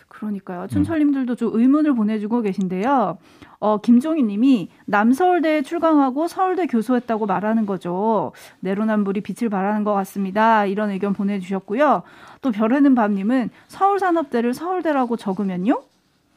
그러니까요. 0.07 0.67
춘철님들도 0.67 1.33
음. 1.33 1.35
좀 1.35 1.59
의문을 1.59 1.93
보내주고 1.93 2.41
계신데요. 2.41 3.17
어, 3.59 3.81
김종희 3.81 4.23
님이 4.23 4.69
남서울대에 4.85 5.61
출강하고 5.63 6.29
서울대 6.29 6.67
교수했다고 6.67 7.25
말하는 7.25 7.65
거죠. 7.65 8.31
내로남불이 8.61 9.21
빛을 9.21 9.49
발하는 9.49 9.83
것 9.83 9.93
같습니다. 9.93 10.65
이런 10.65 10.89
의견 10.91 11.11
보내주셨고요. 11.11 12.03
또 12.41 12.51
별에는 12.51 12.95
밤님은 12.95 13.49
서울산업대를 13.67 14.53
서울대라고 14.53 15.17
적으면요? 15.17 15.83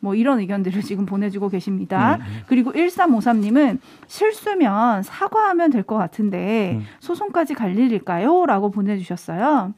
뭐 0.00 0.14
이런 0.14 0.38
의견들을 0.38 0.82
지금 0.82 1.06
보내주고 1.06 1.48
계십니다. 1.48 2.16
음. 2.16 2.20
음. 2.20 2.40
그리고 2.46 2.72
1353님은 2.72 3.78
실수면 4.06 5.02
사과하면 5.02 5.70
될 5.70 5.82
것 5.82 5.96
같은데 5.96 6.72
음. 6.76 6.84
소송까지 7.00 7.54
갈 7.54 7.76
일일까요? 7.78 8.44
라고 8.46 8.70
보내주셨어요. 8.70 9.72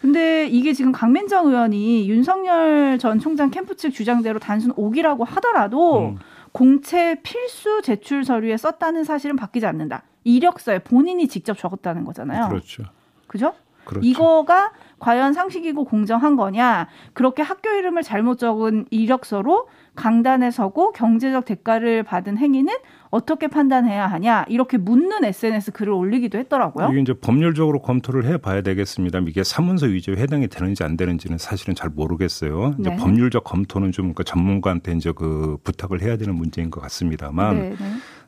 근데 0.00 0.46
이게 0.46 0.72
지금 0.72 0.92
강민정 0.92 1.48
의원이 1.48 2.08
윤석열 2.08 2.98
전 3.00 3.18
총장 3.18 3.50
캠프 3.50 3.74
측 3.76 3.90
주장대로 3.90 4.38
단순 4.38 4.72
오기라고 4.76 5.24
하더라도 5.24 6.10
음. 6.10 6.18
공채 6.52 7.16
필수 7.22 7.82
제출 7.82 8.24
서류에 8.24 8.56
썼다는 8.56 9.02
사실은 9.04 9.34
바뀌지 9.36 9.66
않는다. 9.66 10.04
이력서에 10.24 10.80
본인이 10.80 11.26
직접 11.26 11.58
적었다는 11.58 12.04
거잖아요. 12.04 12.48
그렇죠. 12.48 12.84
그죠? 13.26 13.54
그렇죠. 13.84 14.06
이거가 14.06 14.70
과연 14.98 15.32
상식이고 15.32 15.84
공정한 15.84 16.36
거냐? 16.36 16.88
그렇게 17.12 17.42
학교 17.42 17.70
이름을 17.70 18.02
잘못 18.02 18.38
적은 18.38 18.86
이력서로 18.90 19.68
강단에 19.94 20.50
서고 20.50 20.92
경제적 20.92 21.44
대가를 21.44 22.04
받은 22.04 22.38
행위는 22.38 22.72
어떻게 23.10 23.48
판단해야 23.48 24.06
하냐 24.06 24.44
이렇게 24.48 24.76
묻는 24.76 25.24
SNS 25.24 25.72
글을 25.72 25.92
올리기도 25.92 26.38
했더라고요. 26.38 26.88
이게 26.92 27.00
이제 27.00 27.14
법률적으로 27.14 27.80
검토를 27.80 28.24
해봐야 28.26 28.62
되겠습니다. 28.62 29.20
이게 29.26 29.42
사문서 29.42 29.86
위조에 29.86 30.16
해당이 30.16 30.48
되는지 30.48 30.84
안 30.84 30.96
되는지는 30.96 31.38
사실은 31.38 31.74
잘 31.74 31.90
모르겠어요. 31.90 32.74
이제 32.78 32.90
네. 32.90 32.96
법률적 32.96 33.44
검토는 33.44 33.92
좀 33.92 34.04
그러니까 34.04 34.24
전문가한테 34.24 34.92
이제 34.92 35.12
그 35.12 35.58
부탁을 35.64 36.02
해야 36.02 36.16
되는 36.16 36.34
문제인 36.34 36.70
것 36.70 36.80
같습니다만 36.80 37.56
네, 37.56 37.70
네. 37.70 37.76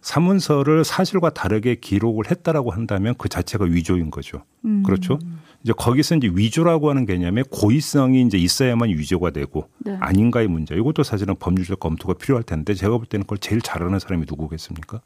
사문서를 0.00 0.84
사실과 0.84 1.30
다르게 1.30 1.74
기록을 1.76 2.30
했다라고 2.30 2.70
한다면 2.70 3.14
그 3.18 3.28
자체가 3.28 3.66
위조인 3.66 4.10
거죠. 4.10 4.42
음. 4.64 4.82
그렇죠? 4.82 5.18
이제 5.62 5.72
거기서 5.76 6.16
이제 6.16 6.30
위조라고 6.32 6.88
하는 6.90 7.04
개념에 7.04 7.42
고의성이 7.50 8.22
이제 8.22 8.38
있어야만 8.38 8.88
위조가 8.88 9.30
되고 9.30 9.68
네. 9.78 9.96
아닌가의 10.00 10.48
문제. 10.48 10.74
이것도 10.74 11.02
사실은 11.02 11.34
법률적 11.38 11.80
검토가 11.80 12.14
필요할 12.14 12.42
텐데 12.44 12.74
제가 12.74 12.96
볼 12.96 13.06
때는 13.06 13.24
그걸 13.24 13.38
제일 13.38 13.60
잘하는 13.60 13.98
사람이 13.98 14.24
누구겠습니까? 14.28 15.00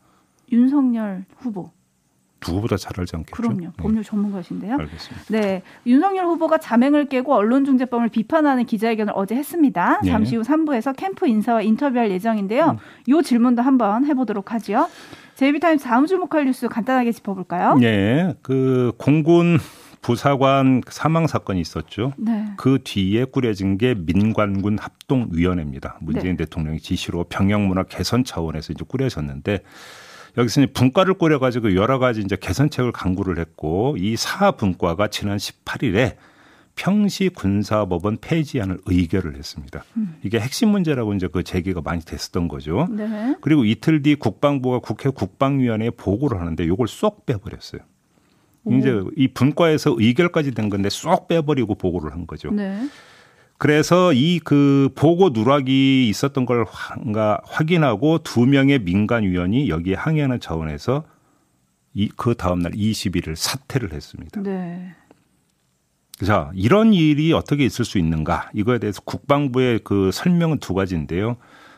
윤석열 0.52 1.25
후보. 1.38 1.70
누구보다 2.46 2.76
잘 2.76 2.92
알지 2.99 3.16
않겠죠? 3.16 3.34
그럼요. 3.34 3.61
네. 3.61 3.70
법률 3.76 4.02
네. 4.02 4.08
전문가신데요. 4.08 4.75
알겠습니다. 4.75 5.25
네. 5.30 5.62
윤석열 5.87 6.26
후보가 6.26 6.58
자맹을 6.58 7.06
깨고 7.08 7.34
언론중재법을 7.34 8.11
비판하는 8.11 8.66
기자회견을 8.66 9.14
어제 9.16 9.34
했습니다. 9.34 10.00
네. 10.02 10.11
잠시 10.11 10.37
후 10.37 10.42
3부에서 10.42 10.94
캠프 10.96 11.26
인사와 11.26 11.62
인터뷰할 11.62 12.11
예정인데요. 12.11 12.73
음. 12.73 12.76
이 13.06 13.23
질문도 13.23 13.62
한번 13.62 14.04
해보도록 14.04 14.52
하죠. 14.52 14.88
제이비타임스 15.37 15.84
다음 15.84 16.06
주목할 16.06 16.44
뉴스 16.44 16.68
간단하게 16.68 17.12
짚어볼까요? 17.12 17.76
네. 17.78 18.34
그 18.42 18.92
공군 18.99 19.58
부사관 20.04 20.82
사망 20.90 21.26
사건이 21.26 21.62
있었죠. 21.62 22.12
네. 22.18 22.44
그 22.58 22.78
뒤에 22.84 23.25
꾸려진 23.25 23.78
게 23.78 23.94
민관군 23.94 24.78
합동위원회입니다. 24.78 25.96
문재인 26.02 26.37
네. 26.37 26.44
대통령의 26.44 26.80
지시로 26.80 27.25
병영문화 27.25 27.84
개선 27.84 28.23
차원에서 28.23 28.75
이제 28.75 28.84
꾸려졌는데 28.87 29.62
여기서 30.37 30.66
분과를 30.75 31.14
꾸려가지고 31.14 31.75
여러 31.75 31.99
가지 31.99 32.20
이제 32.20 32.37
개선책을 32.37 32.92
강구를 32.92 33.38
했고 33.38 33.96
이 33.99 34.16
사분과가 34.16 35.08
지난 35.08 35.38
18일에 35.38 36.16
평시 36.76 37.30
군사법원 37.30 38.18
폐지안을 38.20 38.80
의결을 38.84 39.37
했습니다. 39.37 39.84
음. 39.96 40.16
이게 40.23 40.38
핵심 40.38 40.68
문제라고 40.68 41.14
이제 41.14 41.28
그 41.28 41.42
제기가 41.42 41.80
많이 41.80 42.04
됐었던 42.04 42.49
거죠. 42.49 42.88
네. 42.90 43.37
그리고 43.40 43.64
이틀 43.64 44.02
뒤 44.02 44.16
국방부가 44.16 44.80
국회 44.80 45.08
국방위원회에 45.08 45.90
보고를 45.90 46.40
하는데 46.40 46.62
이걸 46.62 46.88
쏙 46.88 47.25
빼버렸어요. 47.25 47.80
이제 48.71 49.00
이 49.16 49.28
분과에서 49.28 49.94
의결까지 49.99 50.52
된 50.52 50.71
건데 50.71 50.88
쏙 50.90 51.28
빼버리고 51.28 51.75
보고를 51.75 52.12
한 52.12 52.26
거죠. 52.26 52.50
네. 52.50 52.88
그래서 53.59 54.12
이 54.12 54.40
그 54.44 54.90
보고 54.94 55.30
누락이 55.30 56.09
있었던 56.09 56.44
걸 56.44 56.66
확인하고 57.44 58.18
두 58.18 58.47
명의 58.47 58.78
민간 58.78 59.23
위원이 59.25 59.68
여기에 59.68 59.94
항의하는 59.94 60.40
차원에서 60.40 61.04
이 61.94 62.09
그 62.16 62.35
다음 62.35 62.59
날 62.61 62.73
21일 62.73 63.37
사퇴를 63.37 63.92
했습니다. 63.92 64.40
네. 64.42 64.94
자, 66.25 66.50
이런 66.54 66.92
일이 66.94 67.33
어떻게 67.33 67.64
있을 67.64 67.85
수 67.85 67.99
있는가? 67.99 68.50
이거에 68.54 68.78
대해서 68.78 69.00
국방부의 69.02 69.80
그 69.85 70.11
설명은 70.12 70.59
두 70.59 70.75
가지인데요. 70.75 71.37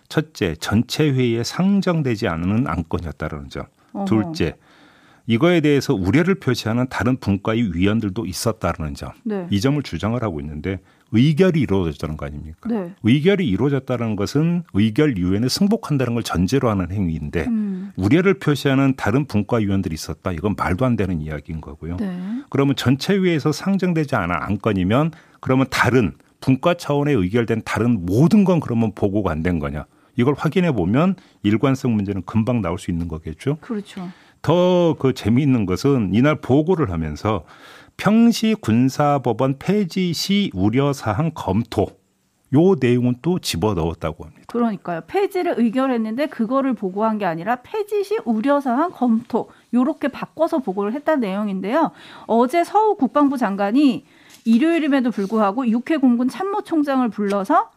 첫째, 0.08 0.54
전체 0.60 1.10
회의에 1.10 1.42
상정되지 1.42 2.28
않은 2.28 2.66
안건이었다는 2.66 3.48
점. 3.50 3.64
어허. 3.92 4.04
둘째, 4.04 4.56
이거에 5.26 5.60
대해서 5.60 5.94
우려를 5.94 6.36
표시하는 6.36 6.86
다른 6.88 7.16
분과의 7.16 7.74
위원들도 7.74 8.26
있었다는 8.26 8.94
점. 8.94 9.10
네. 9.24 9.46
이 9.50 9.60
점을 9.60 9.80
주장을 9.82 10.20
하고 10.22 10.40
있는데 10.40 10.78
의결이 11.12 11.60
이루어졌다는 11.60 12.16
거 12.16 12.26
아닙니까? 12.26 12.68
네. 12.68 12.92
의결이 13.02 13.46
이루어졌다는 13.48 14.16
것은 14.16 14.64
의결 14.72 15.18
이후에는 15.18 15.48
승복한다는 15.48 16.14
걸 16.14 16.22
전제로 16.22 16.68
하는 16.70 16.90
행위인데 16.90 17.46
음. 17.46 17.92
우려를 17.96 18.34
표시하는 18.34 18.94
다른 18.96 19.26
분과 19.26 19.58
위원들이 19.58 19.94
있었다. 19.94 20.32
이건 20.32 20.54
말도 20.56 20.84
안 20.84 20.96
되는 20.96 21.20
이야기인 21.20 21.60
거고요. 21.60 21.96
네. 21.96 22.18
그러면 22.50 22.76
전체회에서 22.76 23.52
상정되지 23.52 24.16
않은 24.16 24.34
안건이면 24.34 25.12
그러면 25.40 25.66
다른 25.70 26.12
분과 26.40 26.74
차원에 26.74 27.12
의결된 27.12 27.62
다른 27.64 28.04
모든 28.04 28.44
건 28.44 28.60
그러면 28.60 28.92
보고가 28.94 29.32
안 29.32 29.42
된 29.42 29.58
거냐? 29.58 29.86
이걸 30.16 30.34
확인해 30.36 30.72
보면 30.72 31.14
일관성 31.42 31.94
문제는 31.94 32.22
금방 32.24 32.62
나올 32.62 32.78
수 32.78 32.90
있는 32.90 33.06
거겠죠. 33.06 33.56
그렇죠. 33.60 34.08
더 34.46 34.94
그 34.98 35.12
재미있는 35.12 35.66
것은 35.66 36.14
이날 36.14 36.36
보고를 36.36 36.90
하면서 36.90 37.44
평시 37.96 38.54
군사법원 38.54 39.58
폐지 39.58 40.12
시 40.12 40.50
우려 40.54 40.92
사항 40.92 41.32
검토 41.34 41.88
요 42.54 42.76
내용은 42.80 43.16
또 43.22 43.40
집어 43.40 43.74
넣었다고 43.74 44.24
합니다. 44.24 44.44
그러니까요. 44.46 45.00
폐지를 45.08 45.56
의결했는데 45.58 46.28
그거를 46.28 46.74
보고한 46.74 47.18
게 47.18 47.24
아니라 47.24 47.56
폐지 47.56 48.04
시 48.04 48.18
우려사항 48.24 48.92
검토 48.92 49.50
요렇게 49.74 50.08
바꿔서 50.08 50.58
보고를 50.58 50.92
했다는 50.92 51.20
내용인데요. 51.20 51.90
어제 52.26 52.62
서우 52.62 52.96
국방부 52.96 53.36
장관이 53.36 54.04
일요일임에도 54.44 55.10
불구하고 55.10 55.66
육해 55.66 55.96
공군 56.00 56.28
참모총장을 56.28 57.08
불러서 57.08 57.70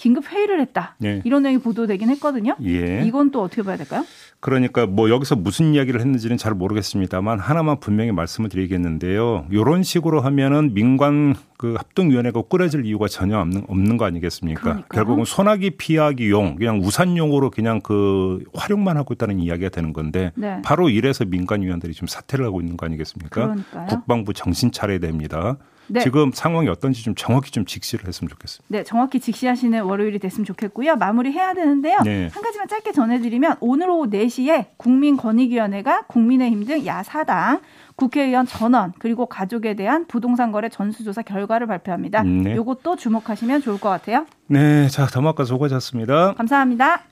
긴급 0.00 0.32
회의를 0.32 0.62
했다. 0.62 0.96
예. 1.04 1.20
이런 1.24 1.42
내용이 1.42 1.58
보도되긴 1.58 2.08
했거든요. 2.08 2.56
예. 2.64 3.02
이건 3.04 3.30
또 3.30 3.42
어떻게 3.42 3.62
봐야 3.62 3.76
될까요? 3.76 4.02
그러니까 4.40 4.86
뭐 4.86 5.10
여기서 5.10 5.36
무슨 5.36 5.74
이야기를 5.74 6.00
했는지는 6.00 6.38
잘 6.38 6.54
모르겠습니다만 6.54 7.38
하나만 7.38 7.80
분명히 7.80 8.10
말씀을 8.10 8.48
드리겠는데요. 8.48 9.44
이런 9.50 9.82
식으로 9.82 10.22
하면은 10.22 10.72
민관 10.72 11.34
그 11.58 11.74
합동위원회가 11.76 12.40
꾸려질 12.48 12.86
이유가 12.86 13.08
전혀 13.08 13.38
없는, 13.38 13.64
없는 13.68 13.98
거 13.98 14.06
아니겠습니까? 14.06 14.62
그러니까요. 14.62 14.88
결국은 14.90 15.24
소나기 15.26 15.72
피하기용 15.72 16.56
그냥 16.56 16.80
우산용으로 16.80 17.50
그냥 17.50 17.82
그 17.82 18.42
활용만 18.54 18.96
하고 18.96 19.12
있다는 19.12 19.38
이야기가 19.38 19.68
되는 19.68 19.92
건데 19.92 20.32
네. 20.34 20.62
바로 20.64 20.88
이래서 20.88 21.26
민간 21.26 21.60
위원들이 21.60 21.92
지금 21.92 22.08
사퇴를 22.08 22.46
하고 22.46 22.62
있는 22.62 22.78
거 22.78 22.86
아니겠습니까? 22.86 23.42
그러니까요. 23.42 23.86
국방부 23.88 24.32
정신 24.32 24.72
차려야 24.72 25.00
됩니다. 25.00 25.58
네. 25.90 26.00
지금 26.00 26.30
상황이 26.32 26.68
어떤지 26.68 27.02
좀 27.02 27.14
정확히 27.16 27.50
좀 27.50 27.64
직시를 27.64 28.06
했으면 28.06 28.28
좋겠습니다. 28.28 28.64
네, 28.68 28.84
정확히 28.84 29.18
직시하시는 29.18 29.82
월요일이 29.82 30.20
됐으면 30.20 30.44
좋겠고요. 30.44 30.96
마무리해야 30.96 31.54
되는데요. 31.54 31.98
네. 32.04 32.28
한 32.32 32.42
가지만 32.42 32.68
짧게 32.68 32.92
전해드리면 32.92 33.56
오늘 33.60 33.90
오후 33.90 34.08
4시에 34.08 34.66
국민권익위원회가 34.76 36.02
국민의힘 36.06 36.64
등 36.64 36.86
야사당 36.86 37.60
국회의원 37.96 38.46
전원 38.46 38.92
그리고 38.98 39.26
가족에 39.26 39.74
대한 39.74 40.06
부동산 40.06 40.52
거래 40.52 40.68
전수조사 40.68 41.22
결과를 41.22 41.66
발표합니다. 41.66 42.22
네. 42.22 42.54
이것도 42.54 42.96
주목하시면 42.96 43.62
좋을 43.62 43.80
것 43.80 43.88
같아요. 43.88 44.26
네, 44.46 44.88
자 44.88 45.06
더마카 45.06 45.44
수고하셨습니다. 45.44 46.34
감사합니다. 46.34 47.02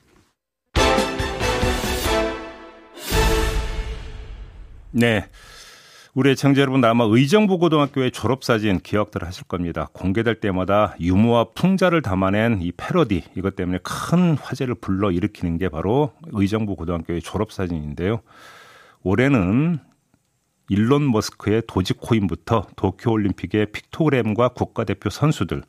네. 4.91 5.25
우리 6.15 6.31
애청자 6.31 6.61
여러분 6.61 6.83
아마 6.85 7.05
의정부 7.07 7.59
고등학교의 7.59 8.11
졸업사진 8.11 8.79
기억들 8.79 9.23
하실 9.23 9.43
겁니다. 9.43 9.89
공개될 9.93 10.39
때마다 10.39 10.95
유머와 10.99 11.49
풍자를 11.53 12.01
담아낸 12.01 12.63
이 12.63 12.71
패러디 12.71 13.23
이것 13.37 13.55
때문에 13.55 13.77
큰 13.83 14.35
화제를 14.35 14.73
불러 14.75 15.11
일으키는 15.11 15.59
게 15.59 15.69
바로 15.69 16.13
의정부 16.31 16.75
고등학교의 16.75 17.21
졸업사진인데요. 17.21 18.21
올해는 19.03 19.77
일론 20.69 21.11
머스크의 21.11 21.61
도지코인부터 21.67 22.67
도쿄올림픽의 22.75 23.67
픽토그램과 23.71 24.49
국가대표 24.49 25.11
선수들, 25.11 25.61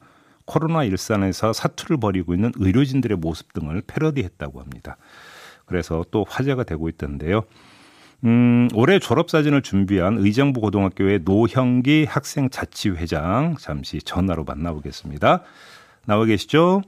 코로나 0.47 0.85
일산에서 0.85 1.53
사투를 1.53 1.99
벌이고 1.99 2.33
있는 2.33 2.51
의료진들의 2.57 3.19
모습 3.19 3.53
등을 3.53 3.83
패러디했다고 3.87 4.61
합니다. 4.61 4.97
그래서 5.67 6.05
또 6.11 6.25
화제가 6.27 6.65
되고 6.65 6.89
있던데요. 6.89 7.45
음, 8.25 8.69
올해 8.75 8.99
졸업 8.99 9.31
사진을 9.31 9.63
준비한 9.63 10.19
의정부 10.19 10.61
고등학교의 10.61 11.21
노형기 11.25 12.05
학생 12.05 12.51
자치회장 12.51 13.57
잠시 13.59 13.99
전화로 14.01 14.45
만나보겠습니다. 14.45 15.43
나와 16.07 16.25
계시죠? 16.27 16.83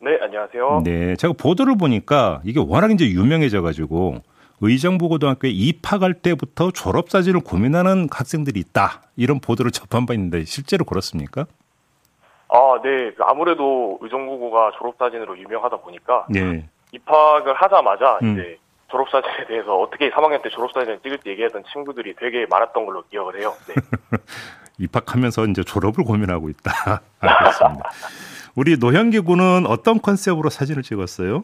네, 0.00 0.18
안녕하세요. 0.20 0.82
네, 0.84 1.16
제가 1.16 1.34
보도를 1.38 1.78
보니까 1.78 2.40
이게 2.44 2.60
워낙 2.60 2.90
이제 2.90 3.08
유명해져 3.08 3.62
가지고 3.62 4.16
의정부 4.60 5.08
고등학교에 5.08 5.50
입학할 5.50 6.14
때부터 6.14 6.70
졸업 6.70 7.08
사진을 7.08 7.40
고민하는 7.40 8.08
학생들이 8.10 8.60
있다. 8.60 9.02
이런 9.16 9.40
보도를 9.40 9.70
접한 9.70 10.06
바 10.06 10.12
있는데 10.14 10.44
실제로 10.44 10.84
그렇습니까? 10.84 11.46
아, 12.48 12.80
네. 12.82 13.12
아무래도 13.20 13.98
의정부고가 14.02 14.72
졸업 14.78 14.96
사진으로 14.98 15.38
유명하다 15.38 15.78
보니까 15.78 16.26
네. 16.28 16.68
입학을 16.92 17.54
하자마자 17.54 18.18
음. 18.22 18.32
이제 18.32 18.58
졸업사진에 18.92 19.46
대해서 19.48 19.74
어떻게 19.78 20.10
3학년 20.10 20.42
때 20.42 20.50
졸업사진을 20.50 21.00
찍을지 21.00 21.30
얘기하던 21.30 21.64
친구들이 21.72 22.14
되게 22.20 22.46
많았던 22.48 22.84
걸로 22.86 23.02
기억을 23.10 23.40
해요. 23.40 23.54
네. 23.66 23.74
입학하면서 24.78 25.46
이제 25.46 25.64
졸업을 25.64 26.04
고민하고 26.04 26.48
있다. 26.50 27.00
알겠습니다. 27.20 27.90
우리 28.54 28.76
노현기 28.76 29.20
군은 29.20 29.66
어떤 29.66 30.00
컨셉으로 30.00 30.50
사진을 30.50 30.82
찍었어요? 30.82 31.42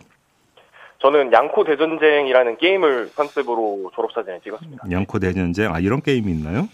저는 0.98 1.32
양코 1.32 1.64
대전쟁이라는 1.64 2.58
게임을 2.58 3.12
컨셉으로 3.14 3.90
졸업사진을 3.94 4.40
찍었습니다. 4.42 4.84
양코 4.90 5.18
대전쟁, 5.18 5.72
아, 5.72 5.78
이런 5.78 6.02
게임이 6.02 6.30
있나요? 6.32 6.68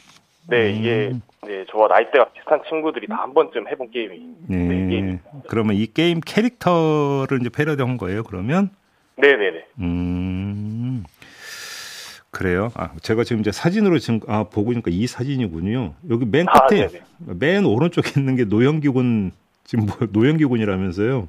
네, 0.49 0.71
음. 0.71 0.76
이게, 0.76 1.12
네, 1.47 1.64
저와 1.71 1.88
나이대가 1.88 2.26
비슷한 2.33 2.61
친구들이 2.69 3.07
다 3.07 3.16
한 3.16 3.33
번쯤 3.35 3.69
해본 3.69 3.90
게임이. 3.90 4.19
네. 4.49 4.57
네 4.57 4.88
게임. 4.88 5.19
그러면 5.49 5.76
이 5.76 5.87
게임 5.87 6.21
캐릭터를 6.21 7.38
이제 7.40 7.50
패러디 7.50 7.83
한 7.83 7.97
거예요, 7.99 8.23
그러면? 8.25 8.71
네 9.16 9.28
네 9.37 9.50
네. 9.52 9.67
음. 9.80 10.53
그래요. 12.34 12.70
아, 12.75 12.90
제가 13.00 13.25
지금 13.25 13.40
이제 13.40 13.52
사진으로 13.52 13.99
지금 13.99 14.20
아, 14.28 14.44
보고 14.44 14.73
있니까 14.73 14.90
이 14.92 15.06
사진이군요. 15.06 15.94
여기 16.10 16.25
맨 16.26 16.47
아, 16.49 16.66
끝에 16.66 16.84
아, 16.84 16.88
맨 17.38 17.64
오른쪽에 17.64 18.20
있는 18.20 18.36
게 18.36 18.44
노영기군 18.44 19.32
지금 19.64 19.86
뭐 19.86 19.97
노영기군이라면서요? 20.10 21.28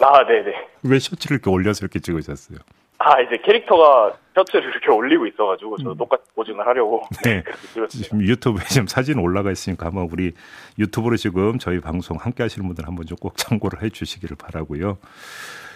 아, 0.00 0.26
네네. 0.26 0.52
왜 0.84 0.98
셔츠를 0.98 1.36
이렇게 1.36 1.50
올려서 1.50 1.80
이렇게 1.84 1.98
찍으셨어요? 1.98 2.58
아, 2.98 3.20
이제 3.20 3.36
캐릭터가 3.44 4.16
셔츠를 4.34 4.70
이렇게 4.70 4.90
올리고 4.90 5.26
있어가지고 5.26 5.78
저도 5.78 5.92
음. 5.92 5.96
똑같이 5.96 6.24
보증을 6.34 6.66
하려고. 6.66 7.02
네. 7.24 7.42
네 7.74 7.86
지금 7.88 8.22
유튜브에 8.22 8.64
지금 8.64 8.86
사진 8.86 9.18
올라가 9.18 9.50
있으니까 9.50 9.86
한번 9.86 10.08
우리 10.10 10.32
유튜브로 10.78 11.16
지금 11.16 11.58
저희 11.58 11.80
방송 11.80 12.16
함께 12.16 12.42
하시는 12.42 12.66
분들 12.66 12.86
한번 12.86 13.06
좀 13.06 13.16
꼭 13.20 13.36
참고를 13.36 13.82
해 13.82 13.90
주시기를 13.90 14.36
바라고요. 14.36 14.98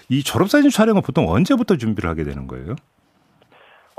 이 0.09 0.23
졸업사진 0.23 0.71
촬영은 0.71 1.03
보통 1.03 1.29
언제부터 1.29 1.77
준비를 1.77 2.09
하게 2.09 2.25
되는 2.25 2.47
거예요? 2.47 2.77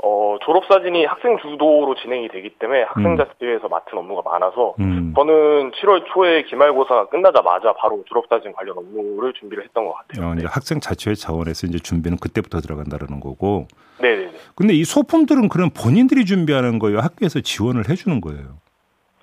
어, 0.02 0.38
졸업사진이 0.44 1.04
학생 1.04 1.36
주도로 1.38 1.94
진행이 2.02 2.28
되기 2.28 2.50
때문에 2.58 2.84
학생자치회에서 2.84 3.66
음. 3.66 3.70
맡은 3.70 3.98
업무가 3.98 4.22
많아서 4.30 4.74
음. 4.80 5.12
저는 5.14 5.72
7월 5.72 6.04
초에 6.12 6.44
기말고사가 6.44 7.08
끝나자마자 7.08 7.74
바로 7.74 8.02
졸업사진 8.08 8.52
관련 8.52 8.78
업무를 8.78 9.34
준비를 9.34 9.64
했던 9.64 9.84
것 9.84 9.94
같아요. 9.94 10.30
어, 10.30 10.32
이제 10.34 10.42
네. 10.42 10.48
학생자치회 10.50 11.14
차원에서 11.14 11.66
이제 11.66 11.78
준비는 11.78 12.18
그때부터 12.18 12.60
들어간다는 12.60 13.20
거고. 13.20 13.66
네네네. 14.00 14.32
근데 14.54 14.74
이 14.74 14.84
소품들은 14.84 15.48
그럼 15.50 15.68
본인들이 15.70 16.24
준비하는 16.24 16.78
거예요? 16.78 17.00
학교에서 17.00 17.40
지원을 17.40 17.90
해주는 17.90 18.20
거예요? 18.22 18.58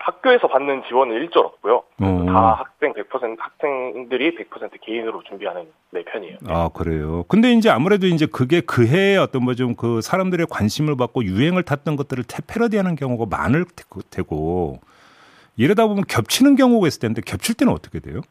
학교에서 0.07 0.47
받는 0.47 0.83
지원은 0.87 1.15
일절 1.15 1.43
없고요. 1.45 1.83
어. 2.01 2.25
다 2.29 2.53
학생 2.59 2.93
100% 2.93 3.35
학생들이 3.37 4.37
100% 4.37 4.71
개인으로 4.81 5.21
준비하는 5.27 5.67
네, 5.91 6.03
편이에요. 6.05 6.37
아 6.47 6.69
그래요. 6.73 7.25
근데 7.27 7.51
이제 7.51 7.69
아무래도 7.69 8.07
이제 8.07 8.25
그게 8.25 8.61
그 8.61 8.87
해에 8.87 9.17
어떤 9.17 9.43
뭐 9.43 9.53
좀 9.53 9.75
그 9.75 9.99
사람들의 10.01 10.47
관심을 10.49 10.95
받고 10.95 11.25
유행을 11.25 11.63
탔던 11.63 11.97
것들을 11.97 12.23
패러디하는 12.47 12.95
경우가 12.95 13.25
많을 13.29 13.65
테고 14.09 14.79
이러다 15.57 15.87
보면 15.87 16.05
겹치는 16.07 16.55
경우가 16.55 16.87
있을 16.87 17.01
텐데 17.01 17.21
겹칠 17.25 17.55
때는 17.55 17.73
어떻게 17.73 17.99
돼요? 17.99 18.21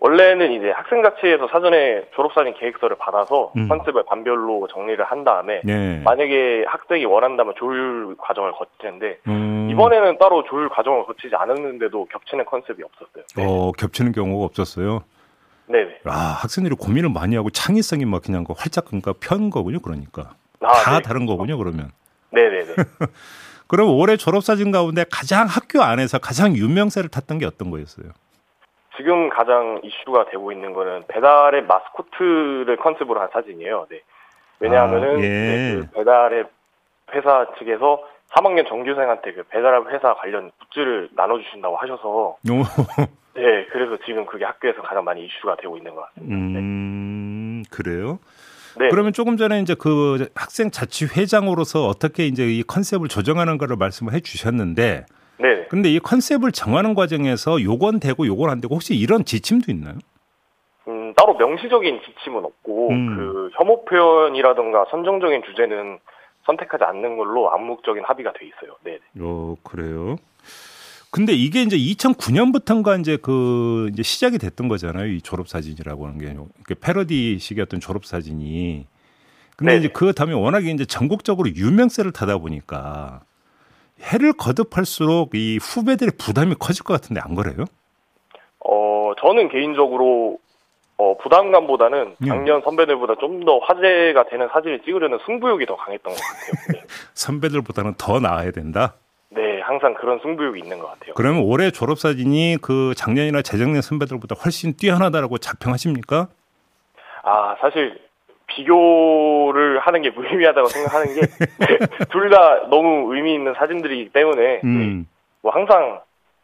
원래는 0.00 0.52
이제 0.52 0.70
학생자치에서 0.70 1.48
사전에 1.48 2.06
졸업사진 2.14 2.54
계획서를 2.54 2.96
받아서 2.96 3.52
음. 3.56 3.68
컨셉을 3.68 4.04
반별로 4.06 4.66
정리를 4.72 5.04
한 5.04 5.24
다음에 5.24 5.60
네. 5.62 6.00
만약에 6.02 6.64
학생이 6.66 7.04
원한다면 7.04 7.52
조율 7.58 8.16
과정을 8.16 8.52
거칠 8.52 8.72
텐데 8.78 9.18
음. 9.28 9.68
이번에는 9.70 10.16
따로 10.18 10.42
조율 10.44 10.70
과정을 10.70 11.04
거치지 11.04 11.34
않았는데도 11.36 12.06
겹치는 12.06 12.46
컨셉이 12.46 12.82
없었어요. 12.82 13.24
네. 13.36 13.44
어, 13.46 13.72
겹치는 13.72 14.12
경우가 14.12 14.46
없었어요. 14.46 15.04
네네. 15.66 16.00
아, 16.06 16.38
학생들이 16.40 16.76
고민을 16.76 17.10
많이 17.10 17.36
하고 17.36 17.50
창의성이 17.50 18.06
막 18.06 18.22
그냥 18.22 18.44
그 18.44 18.54
활짝 18.56 18.86
그러니까 18.86 19.12
편 19.20 19.50
거군요, 19.50 19.80
그러니까. 19.80 20.34
아, 20.62 20.72
다 20.82 20.96
네. 20.96 21.02
다른 21.02 21.26
거군요, 21.26 21.58
그러면. 21.58 21.90
네네네. 22.30 22.74
그럼 23.68 23.90
올해 23.90 24.16
졸업사진 24.16 24.72
가운데 24.72 25.04
가장 25.12 25.46
학교 25.46 25.82
안에서 25.82 26.18
가장 26.18 26.56
유명세를 26.56 27.10
탔던 27.10 27.38
게 27.38 27.46
어떤 27.46 27.70
거였어요? 27.70 28.06
지금 29.00 29.30
가장 29.30 29.80
이슈가 29.82 30.26
되고 30.26 30.52
있는 30.52 30.74
거는 30.74 31.04
배달의 31.08 31.62
마스코트를 31.62 32.76
컨셉으로 32.76 33.18
한 33.18 33.30
사진이에요. 33.32 33.86
네. 33.88 34.02
왜냐하면은 34.58 35.16
아, 35.16 35.22
예. 35.22 35.28
네, 35.28 35.76
그 35.76 35.90
배달의 35.94 36.44
회사 37.14 37.46
측에서 37.58 38.04
3학년 38.30 38.68
정규생한테 38.68 39.32
그 39.32 39.42
배달 39.44 39.82
회사 39.90 40.14
관련 40.14 40.50
굿즈를 40.68 41.08
나눠주신다고 41.16 41.76
하셔서 41.78 42.36
네 43.34 43.66
그래서 43.72 43.96
지금 44.04 44.26
그게 44.26 44.44
학교에서 44.44 44.82
가장 44.82 45.02
많이 45.02 45.24
이슈가 45.24 45.56
되고 45.56 45.78
있는 45.78 45.94
것 45.94 46.02
같습니다. 46.02 46.36
음 46.36 47.62
네. 47.62 47.70
그래요? 47.70 48.18
네. 48.78 48.88
그러면 48.90 49.14
조금 49.14 49.38
전에 49.38 49.60
이제 49.60 49.74
그 49.74 50.28
학생 50.34 50.70
자치 50.70 51.06
회장으로서 51.06 51.86
어떻게 51.86 52.26
이제 52.26 52.44
이 52.44 52.62
컨셉을 52.62 53.08
조정하는 53.08 53.56
거를 53.56 53.76
말씀을 53.76 54.12
해주셨는데 54.12 55.06
네. 55.40 55.66
근데 55.68 55.88
이 55.90 55.98
컨셉을 55.98 56.52
정하는 56.52 56.94
과정에서 56.94 57.62
요건 57.62 57.98
되고 57.98 58.26
요건 58.26 58.50
안 58.50 58.60
되고 58.60 58.74
혹시 58.74 58.94
이런 58.94 59.24
지침도 59.24 59.72
있나요? 59.72 59.94
음, 60.88 61.14
따로 61.16 61.34
명시적인 61.34 62.00
지침은 62.04 62.44
없고 62.44 62.90
음. 62.90 63.16
그 63.16 63.50
혐오 63.54 63.84
표현이라든가 63.84 64.86
선정적인 64.90 65.42
주제는 65.44 65.98
선택하지 66.44 66.84
않는 66.84 67.16
걸로 67.16 67.52
암묵적인 67.52 68.04
합의가 68.04 68.32
돼 68.32 68.46
있어요. 68.46 68.76
네. 68.84 68.98
어, 69.20 69.56
그래요. 69.62 70.16
근데 71.10 71.32
이게 71.32 71.62
이제 71.62 71.76
2009년부터인가 71.76 73.00
이제 73.00 73.16
그 73.20 73.88
이제 73.92 74.02
시작이 74.02 74.38
됐던 74.38 74.68
거잖아요. 74.68 75.06
이 75.06 75.20
졸업 75.20 75.48
사진이라고 75.48 76.06
하는 76.06 76.18
게 76.66 76.74
패러디식이었던 76.74 77.80
졸업 77.80 78.04
사진이. 78.04 78.86
근데 79.56 79.72
네. 79.72 79.78
이제 79.78 79.88
그 79.88 80.12
다음에 80.12 80.32
워낙에 80.34 80.70
이제 80.70 80.84
전국적으로 80.84 81.48
유명세를 81.50 82.12
타다 82.12 82.38
보니까 82.38 83.22
해를 84.02 84.32
거듭할수록 84.32 85.34
이 85.34 85.58
후배들의 85.60 86.12
부담이 86.18 86.54
커질 86.58 86.84
것 86.84 86.94
같은데 86.94 87.20
안 87.22 87.34
그래요? 87.34 87.64
어, 88.64 89.12
저는 89.20 89.48
개인적으로 89.48 90.38
어, 90.96 91.16
부담감보다는 91.16 92.16
예. 92.22 92.26
작년 92.28 92.60
선배들보다 92.62 93.14
좀 93.20 93.44
더 93.44 93.58
화제가 93.58 94.24
되는 94.28 94.48
사진을 94.52 94.82
찍으려는 94.82 95.18
승부욕이 95.24 95.64
더 95.66 95.74
강했던 95.76 96.12
것 96.14 96.20
같아요. 96.20 96.72
네. 96.78 96.84
선배들보다는 97.14 97.94
더 97.96 98.20
나아야 98.20 98.50
된다? 98.50 98.94
네, 99.30 99.60
항상 99.62 99.94
그런 99.94 100.18
승부욕이 100.20 100.58
있는 100.60 100.78
것 100.78 100.88
같아요. 100.88 101.14
그러면 101.14 101.42
올해 101.42 101.70
졸업 101.70 101.98
사진이 101.98 102.58
그 102.60 102.92
작년이나 102.96 103.40
재작년 103.42 103.80
선배들보다 103.80 104.34
훨씬 104.44 104.76
뛰어나다라고 104.76 105.38
자평하십니까? 105.38 106.28
아, 107.22 107.56
사실 107.60 107.98
비교를 108.50 109.78
하는 109.80 110.02
게 110.02 110.10
무의미하다고 110.10 110.68
생각하는 110.68 111.14
게 111.14 111.20
둘 112.10 112.30
다 112.30 112.68
너무 112.70 113.12
의미 113.14 113.34
있는 113.34 113.54
사진들이기 113.54 114.10
때문에 114.10 114.60
음. 114.64 115.06
뭐 115.42 115.50
항상 115.52 116.00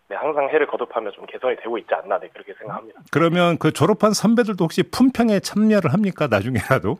네, 0.08 0.16
항상 0.16 0.48
해를 0.48 0.66
거듭하며 0.66 1.10
좀 1.12 1.26
개선이 1.26 1.56
되고 1.56 1.78
있지 1.78 1.92
않나 1.94 2.18
네, 2.18 2.28
그렇게 2.32 2.54
생각합니다. 2.58 3.00
그러면 3.12 3.56
그 3.58 3.72
졸업한 3.72 4.12
선배들도 4.12 4.62
혹시 4.64 4.82
품평에 4.84 5.40
참여를 5.40 5.92
합니까 5.92 6.26
나중에라도? 6.28 6.98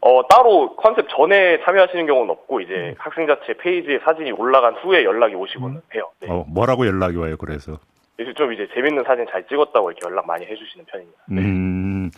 어 0.00 0.26
따로 0.28 0.74
컨셉 0.76 1.06
전에 1.10 1.60
참여하시는 1.64 2.06
경우는 2.06 2.30
없고 2.30 2.60
이제 2.60 2.72
음. 2.74 2.94
학생 2.98 3.26
자체 3.28 3.52
페이지에 3.54 4.00
사진이 4.04 4.32
올라간 4.32 4.74
후에 4.82 5.04
연락이 5.04 5.34
오시고는 5.36 5.76
음. 5.76 5.82
해요. 5.94 6.10
네. 6.20 6.28
어 6.30 6.44
뭐라고 6.48 6.86
연락이 6.86 7.16
와요? 7.16 7.36
그래서 7.36 7.78
이제 8.18 8.32
좀 8.34 8.52
이제 8.52 8.66
재밌는 8.74 9.04
사진 9.04 9.26
잘 9.30 9.46
찍었다고 9.46 9.90
이렇게 9.92 10.08
연락 10.08 10.26
많이 10.26 10.44
해주시는 10.44 10.86
편입니다. 10.86 11.18
네. 11.28 11.40
음. 11.42 12.10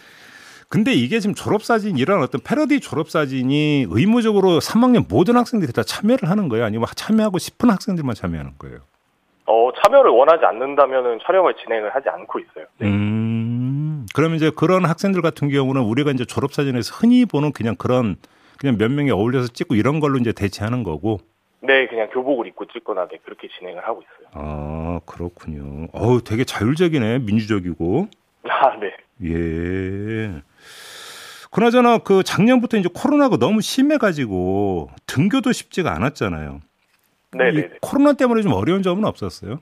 근데 0.69 0.93
이게 0.93 1.21
지금 1.21 1.35
졸업사진 1.35 1.99
이런 1.99 2.23
어떤 2.23 2.41
패러디 2.41 2.81
졸업사진이 2.81 3.87
의무적으로 3.89 4.59
3학년 4.59 5.07
모든 5.09 5.37
학생들이 5.37 5.73
다 5.73 5.83
참여를 5.83 6.31
하는 6.31 6.49
거예요? 6.49 6.65
아니면 6.65 6.87
참여하고 6.95 7.39
싶은 7.39 7.71
학생들만 7.71 8.15
참여하는 8.15 8.53
거예요? 8.59 8.79
어, 9.47 9.71
참여를 9.83 10.11
원하지 10.11 10.45
않는다면 10.45 11.21
촬영을 11.27 11.55
진행을 11.55 11.95
하지 11.95 12.09
않고 12.09 12.39
있어요. 12.39 12.65
네. 12.79 12.87
음, 12.89 14.07
그러면 14.15 14.37
이제 14.37 14.51
그런 14.55 14.85
학생들 14.85 15.21
같은 15.23 15.49
경우는 15.51 15.83
우리가 15.83 16.11
이제 16.13 16.25
졸업사진에서 16.25 16.95
흔히 16.97 17.25
보는 17.27 17.53
그냥 17.53 17.77
그런 17.77 18.17
그냥 18.59 18.79
몇 18.79 18.91
명이 18.91 19.11
어울려서 19.11 19.49
찍고 19.49 19.75
이런 19.75 20.01
걸로 20.01 20.19
이제 20.19 20.33
대체하는 20.33 20.83
거고. 20.83 21.21
네, 21.61 21.87
그냥 21.87 22.09
교복을 22.11 22.47
입고 22.49 22.67
찍거나 22.67 23.09
네, 23.09 23.19
그렇게 23.25 23.49
진행을 23.59 23.87
하고 23.87 24.03
있어요. 24.03 24.29
아, 24.33 25.01
그렇군요. 25.07 25.89
어우, 25.93 26.23
되게 26.23 26.45
자율적이네. 26.45 27.21
민주적이고. 27.21 28.09
아, 28.49 28.77
네. 28.79 28.95
예. 29.25 30.43
그나저나 31.55 31.99
그 31.99 32.25
작년부터 32.25 32.77
이제 32.77 32.89
코로나가 32.93 33.37
너무 33.37 33.61
심해가지고 33.61 34.91
등교도 35.07 35.53
쉽지가 35.53 35.95
않았잖아요. 35.95 36.61
네 37.37 37.71
코로나 37.81 38.13
때문에 38.15 38.43
좀 38.43 38.53
어려운 38.53 38.83
점은 38.83 39.05
없었어요? 39.05 39.61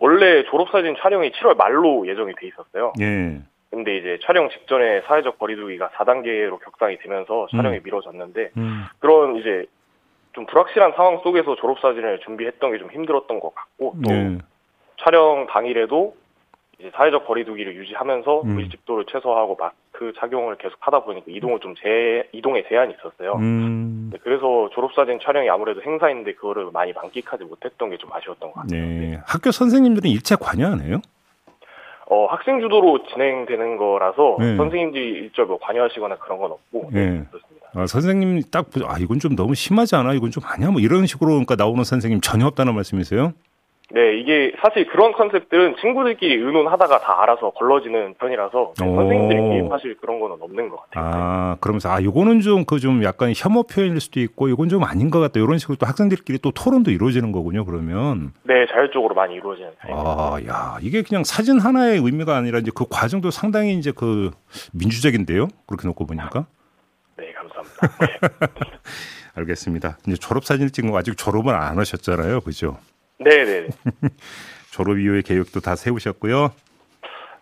원래 0.00 0.42
졸업사진 0.50 0.96
촬영이 1.00 1.30
7월 1.30 1.56
말로 1.56 2.08
예정이 2.08 2.34
돼 2.34 2.48
있었어요. 2.48 2.92
예. 3.00 3.40
근데 3.70 3.98
이제 3.98 4.18
촬영 4.24 4.50
직전에 4.50 5.02
사회적 5.02 5.38
거리두기가 5.38 5.90
4단계로 5.90 6.58
격상이 6.60 6.98
되면서 6.98 7.46
촬영이 7.52 7.76
음. 7.78 7.82
미뤄졌는데 7.84 8.50
음. 8.56 8.84
그런 8.98 9.36
이제 9.36 9.66
좀 10.32 10.44
불확실한 10.46 10.94
상황 10.96 11.20
속에서 11.22 11.54
졸업사진을 11.54 12.20
준비했던 12.24 12.72
게 12.72 12.78
좀 12.78 12.90
힘들었던 12.90 13.38
것 13.38 13.54
같고 13.54 13.94
또 14.04 14.12
예. 14.12 14.38
촬영 15.04 15.46
당일에도 15.48 16.16
이제 16.80 16.90
사회적 16.94 17.26
거리두기를 17.26 17.76
유지하면서 17.76 18.42
음. 18.42 18.56
밀집도를 18.56 19.04
최소화하고 19.12 19.56
마스크 19.60 20.12
착용을 20.18 20.56
계속 20.56 20.76
하다 20.80 21.00
보니까 21.04 21.26
이동을 21.28 21.60
좀 21.60 21.74
제, 21.82 22.26
이동에 22.32 22.64
제한이 22.68 22.94
있었어요. 22.98 23.34
음. 23.34 24.08
네, 24.12 24.18
그래서 24.22 24.70
졸업사진 24.72 25.18
촬영이 25.22 25.48
아무래도 25.50 25.82
행사인데 25.82 26.34
그거를 26.34 26.70
많이 26.72 26.92
만끽하지 26.92 27.44
못했던 27.44 27.90
게 27.90 27.96
좀 27.98 28.10
아쉬웠던 28.12 28.52
것 28.52 28.62
같아요. 28.62 28.80
네. 28.82 29.20
학교 29.26 29.50
선생님들은 29.50 30.08
일체 30.10 30.36
관여 30.36 30.68
안 30.68 30.80
해요? 30.80 31.00
어, 32.06 32.26
학생 32.26 32.60
주도로 32.60 33.04
진행되는 33.12 33.76
거라서 33.76 34.36
네. 34.40 34.56
선생님들이 34.56 35.10
일절 35.24 35.44
뭐 35.46 35.58
관여하시거나 35.60 36.16
그런 36.16 36.38
건 36.38 36.52
없고 36.52 36.90
네. 36.92 37.22
그렇습니다. 37.30 37.66
아, 37.74 37.86
선생님 37.86 38.40
딱 38.50 38.66
아, 38.86 38.96
이건 38.98 39.18
좀 39.20 39.36
너무 39.36 39.54
심하지 39.54 39.94
않아? 39.96 40.14
이건 40.14 40.30
좀 40.30 40.42
아니야? 40.46 40.70
뭐 40.70 40.80
이런 40.80 41.06
식으로 41.06 41.28
그러니까 41.32 41.54
나오는 41.56 41.84
선생님 41.84 42.20
전혀 42.22 42.46
없다는 42.46 42.74
말씀이세요? 42.74 43.32
네, 43.92 44.18
이게 44.18 44.52
사실 44.62 44.86
그런 44.86 45.12
컨셉들은 45.12 45.76
친구들끼리 45.80 46.34
의논하다가 46.34 47.00
다 47.00 47.22
알아서 47.22 47.50
걸러지는 47.50 48.14
편이라서 48.14 48.74
네, 48.78 48.86
선생님들끼리 48.86 49.68
사실 49.68 49.96
그런 50.00 50.20
거는 50.20 50.36
없는 50.40 50.68
것 50.68 50.82
같아요. 50.82 51.12
아, 51.12 51.56
그러면서 51.60 51.90
아, 51.90 52.02
요거는 52.02 52.40
좀 52.40 52.64
그좀 52.64 52.90
그좀 52.90 53.04
약간 53.04 53.32
혐오 53.34 53.62
표현일 53.62 54.00
수도 54.00 54.20
있고 54.20 54.48
이건 54.48 54.68
좀 54.68 54.82
아닌 54.84 55.10
것 55.10 55.20
같다. 55.20 55.38
이런 55.38 55.58
식으로 55.58 55.76
또 55.76 55.86
학생들끼리 55.86 56.38
또 56.38 56.50
토론도 56.50 56.90
이루어지는 56.90 57.30
거군요. 57.32 57.64
그러면. 57.64 58.32
네, 58.42 58.66
자율적으로 58.66 59.14
많이 59.14 59.34
이루어지는 59.34 59.70
편입니다. 59.80 60.10
아, 60.10 60.40
야, 60.48 60.78
이게 60.82 61.02
그냥 61.02 61.22
사진 61.24 61.60
하나의 61.60 61.98
의미가 61.98 62.36
아니라 62.36 62.58
이제 62.58 62.70
그 62.74 62.86
과정도 62.90 63.30
상당히 63.30 63.74
이제 63.74 63.92
그 63.94 64.30
민주적인데요. 64.72 65.48
그렇게 65.66 65.86
놓고 65.86 66.06
보니까. 66.06 66.46
네, 67.16 67.32
감사합니다. 67.32 67.88
네. 68.00 68.46
알겠습니다. 69.36 69.98
이제 70.06 70.16
졸업 70.16 70.44
사진을 70.44 70.70
찍은 70.70 70.90
거 70.90 70.98
아직 70.98 71.16
졸업은 71.16 71.54
안 71.54 71.78
하셨잖아요. 71.78 72.40
그죠? 72.40 72.76
네네. 73.24 73.68
졸업 74.72 74.98
이후의 74.98 75.22
계획도 75.22 75.60
다 75.60 75.76
세우셨고요. 75.76 76.52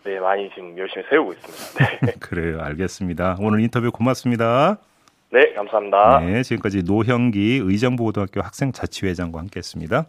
네, 0.05 0.19
많이 0.21 0.49
지금 0.55 0.77
열심히 0.79 1.05
세우고 1.11 1.33
있습니다. 1.33 2.07
네. 2.07 2.13
그래요, 2.21 2.61
알겠습니다. 2.61 3.37
오늘 3.41 3.61
인터뷰 3.61 3.91
고맙습니다. 3.93 4.79
네, 5.31 5.53
감사합니다. 5.55 6.21
네, 6.21 6.43
지금까지 6.43 6.83
노형기 6.85 7.61
의정부고등학교 7.63 8.41
학생자치회장과 8.41 9.39
함께했습니다. 9.39 10.07